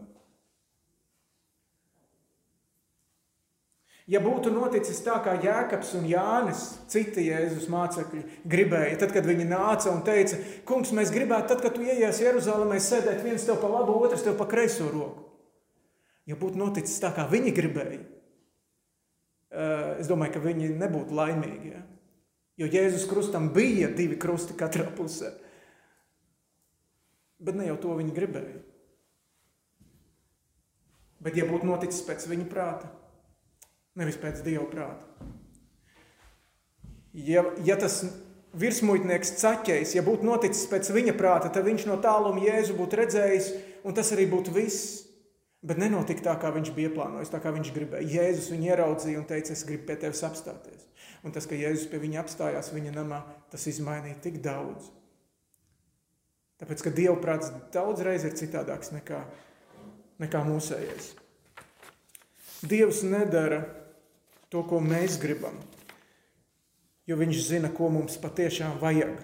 Ja 4.12 4.20
būtu 4.20 4.52
noticis 4.52 5.00
tā, 5.06 5.14
kā 5.24 5.38
Jēkabs 5.40 5.94
un 5.96 6.04
Jānis, 6.10 6.66
citi 6.92 7.24
Jēzus 7.30 7.70
mācekļi, 7.72 8.20
gribēja, 8.44 8.98
tad, 9.00 9.14
kad 9.16 9.24
viņi 9.24 9.46
nāca 9.48 9.94
un 9.94 10.02
teica, 10.04 10.42
Kungs, 10.68 10.92
mēs 10.92 11.14
gribētu, 11.14 11.54
tad, 11.54 11.64
kad 11.64 11.78
tu 11.78 11.86
ienāc 11.88 12.20
Jeruzalemē, 12.20 12.76
sēdēt 12.76 13.24
viens 13.24 13.48
tev 13.48 13.56
pa 13.64 13.72
labu, 13.72 13.96
otrs 14.04 14.26
tev 14.28 14.36
pa 14.36 14.44
kreiso 14.50 14.90
roku. 14.92 15.24
Ja 16.28 16.36
būtu 16.36 16.60
noticis 16.60 17.00
tā, 17.00 17.14
kā 17.16 17.24
viņi 17.32 17.54
gribēja, 17.56 18.02
es 19.96 20.12
domāju, 20.12 20.36
ka 20.36 20.44
viņi 20.44 20.74
nebūtu 20.76 21.16
laimīgi. 21.16 21.72
Ja? 21.72 21.82
Jo 22.60 22.68
Jēzus 22.76 23.08
krustam 23.08 23.48
bija 23.56 23.88
divi 23.96 24.20
krusti 24.20 24.52
katrā 24.58 24.90
pusē. 24.92 25.32
Bet 27.42 27.58
ne 27.58 27.68
jau 27.68 27.76
to 27.80 27.96
viņi 27.98 28.14
gribēja. 28.16 28.60
Bet, 31.20 31.36
ja 31.36 31.46
būtu 31.48 31.66
noticis 31.66 32.04
pēc 32.06 32.26
viņa 32.30 32.46
prāta, 32.50 32.90
nevis 33.98 34.18
pēc 34.20 34.42
dieva 34.44 34.66
prāta, 34.70 35.08
ja, 37.16 37.42
ja 37.64 37.78
tas 37.80 38.02
virsmuitnieks 38.56 39.34
caķējs, 39.40 39.96
ja 39.96 40.04
būtu 40.06 40.28
noticis 40.28 40.68
pēc 40.70 40.92
viņa 40.94 41.16
prāta, 41.16 41.50
tad 41.52 41.66
viņš 41.66 41.88
no 41.88 41.96
tāluma 42.04 42.44
Jēzu 42.44 42.76
būtu 42.78 43.00
redzējis, 43.00 43.50
un 43.88 43.96
tas 43.96 44.12
arī 44.16 44.28
būtu 44.30 44.54
viss. 44.54 45.02
Bet 45.66 45.80
nenotika 45.80 46.22
tā, 46.22 46.34
kā 46.38 46.52
viņš 46.54 46.68
bija 46.76 46.92
plānojis, 46.94 47.30
tā 47.32 47.40
kā 47.42 47.50
viņš 47.50 47.72
gribēja. 47.74 48.06
Jēzus 48.06 48.52
viņu 48.52 48.68
ieraudzīja 48.68 49.18
un 49.18 49.24
teica, 49.26 49.54
es 49.56 49.64
gribu 49.66 49.88
pie 49.88 49.96
tevis 49.98 50.20
apstāties. 50.22 50.84
Un 51.26 51.34
tas, 51.34 51.48
ka 51.48 51.58
Jēzus 51.58 51.88
pie 51.90 51.98
viņa 52.04 52.20
apstājās 52.22 52.70
viņa 52.74 52.92
namā, 52.94 53.24
tas 53.50 53.64
izmainīja 53.66 54.20
tik 54.28 54.38
daudz. 54.44 54.92
Tāpēc, 56.56 56.82
ka 56.86 56.92
Dieva 56.94 57.16
prāts 57.20 57.50
daudzreiz 57.74 58.24
ir 58.24 58.36
citādāks 58.38 58.92
nekā, 58.94 59.20
nekā 60.22 60.40
mūsējais. 60.46 61.10
Dievs 62.64 63.02
nedara 63.04 63.60
to, 64.48 64.62
ko 64.64 64.80
mēs 64.80 65.18
gribam, 65.20 65.58
jo 67.06 67.18
Viņš 67.20 67.42
zina, 67.50 67.70
ko 67.70 67.90
mums 67.92 68.16
patiešām 68.22 68.80
vajag. 68.80 69.20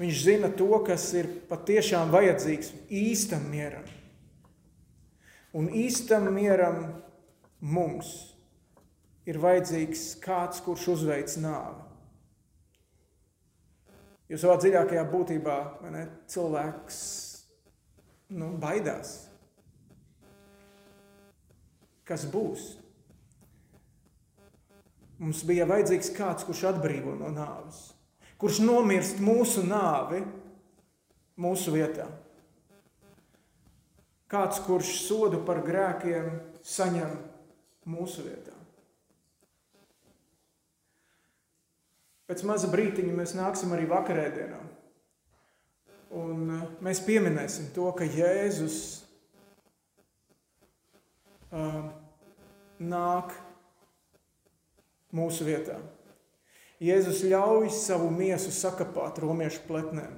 Viņš 0.00 0.22
zina 0.24 0.48
to, 0.56 0.72
kas 0.86 1.04
ir 1.14 1.28
patiešām 1.50 2.10
vajadzīgs 2.10 2.72
īstam 2.90 3.44
mieram. 3.52 3.84
Un 5.52 5.68
īstam 5.68 6.30
mieram 6.32 6.80
mums 7.60 8.10
ir 9.28 9.38
vajadzīgs 9.38 10.16
kāds, 10.24 10.62
kurš 10.64 10.88
uzveic 10.96 11.36
nāvi. 11.38 11.91
Jo 14.32 14.38
savā 14.40 14.54
dziļākajā 14.62 15.02
būtībā 15.12 15.56
ne, 15.92 16.06
cilvēks 16.32 17.00
nu, 18.32 18.54
baidās. 18.62 19.10
Kas 22.08 22.24
būs? 22.32 22.70
Mums 25.20 25.42
bija 25.46 25.66
vajadzīgs 25.68 26.14
kāds, 26.16 26.46
kurš 26.48 26.64
atbrīvo 26.72 27.12
no 27.18 27.28
nāves, 27.34 27.90
kurš 28.40 28.62
nomirst 28.64 29.20
mūsu 29.22 29.66
nāvi 29.68 30.22
mūsu 31.36 31.76
vietā. 31.76 32.08
Kāds, 34.32 34.62
kurš 34.64 34.94
sodu 35.04 35.42
par 35.44 35.60
grēkiem 35.66 36.32
saņem 36.64 37.12
mūsu 37.92 38.24
vietā. 38.24 38.51
Pēc 42.32 42.46
maza 42.48 42.68
brītiņa 42.72 43.12
mēs 43.12 43.34
nāksim 43.36 43.74
arī 43.76 43.84
vakarēdienā. 43.90 44.58
Un 46.16 46.46
uh, 46.48 46.62
mēs 46.80 47.02
pieminēsim 47.04 47.66
to, 47.76 47.90
ka 47.92 48.06
Jēzus 48.08 48.78
uh, 51.52 51.90
nāk 52.80 53.36
mūsu 55.12 55.44
vietā. 55.44 55.76
Jēzus 56.80 57.20
ļauj 57.28 57.68
savu 57.76 58.08
miesu 58.16 58.48
sakapāt 58.62 59.20
romiešu 59.20 59.66
pletnēm, 59.68 60.16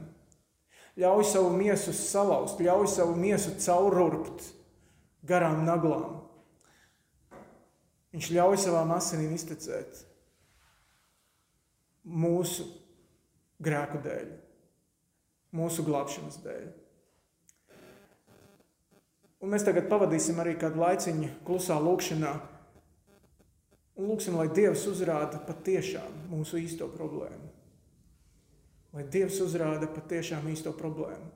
ļauj 0.95 1.27
savu 1.35 1.51
miesu 1.59 1.99
salauzt, 1.99 2.63
ļauj 2.63 2.93
savu 2.95 3.19
miesu 3.19 3.59
caururpt 3.59 4.53
garām 5.27 5.67
naglām. 5.67 6.21
Viņš 8.15 8.35
ļauj 8.39 8.67
savām 8.69 8.95
asinīm 9.03 9.35
iztecēt 9.35 10.05
mūsu 12.05 12.67
grēku 13.65 14.01
dēļ, 14.05 14.33
mūsu 15.57 15.85
glābšanas 15.87 16.41
dēļ. 16.45 16.67
Un 19.45 19.53
mēs 19.53 19.65
tagad 19.67 19.91
pavadīsim 19.91 20.39
arī 20.41 20.55
kādu 20.61 20.81
laiciņu 20.81 21.31
klusā 21.45 21.77
lūkšanā. 21.81 22.33
Un 23.95 24.09
lūksim, 24.09 24.37
lai 24.39 24.49
Dievs 24.51 24.87
uzrāda 24.91 25.39
patiešām 25.45 26.25
mūsu 26.31 26.59
īsto 26.63 26.89
problēmu. 26.91 27.51
Lai 28.95 29.05
Dievs 29.11 29.37
uzrāda 29.45 29.87
patiešām 29.91 30.49
īsto 30.51 30.73
problēmu. 30.75 31.29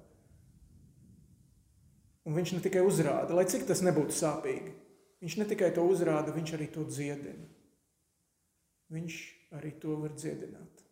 Un 2.28 2.36
viņš 2.36 2.56
ne 2.56 2.62
tikai 2.64 2.82
uzrāda, 2.84 3.32
lai 3.36 3.46
cik 3.48 3.64
tas 3.68 3.80
nebūtu 3.84 4.12
sāpīgi, 4.12 4.74
viņš 5.24 5.36
ne 5.40 5.46
tikai 5.48 5.70
to 5.76 5.84
uzrāda, 5.88 6.34
viņš 6.34 6.54
arī 6.58 6.66
to 6.74 6.84
dziedina. 6.84 7.46
Viņš 8.92 9.16
arī 9.56 9.70
to 9.80 9.94
var 10.02 10.16
dziedināt. 10.18 10.82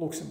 Lūksim. 0.00 0.28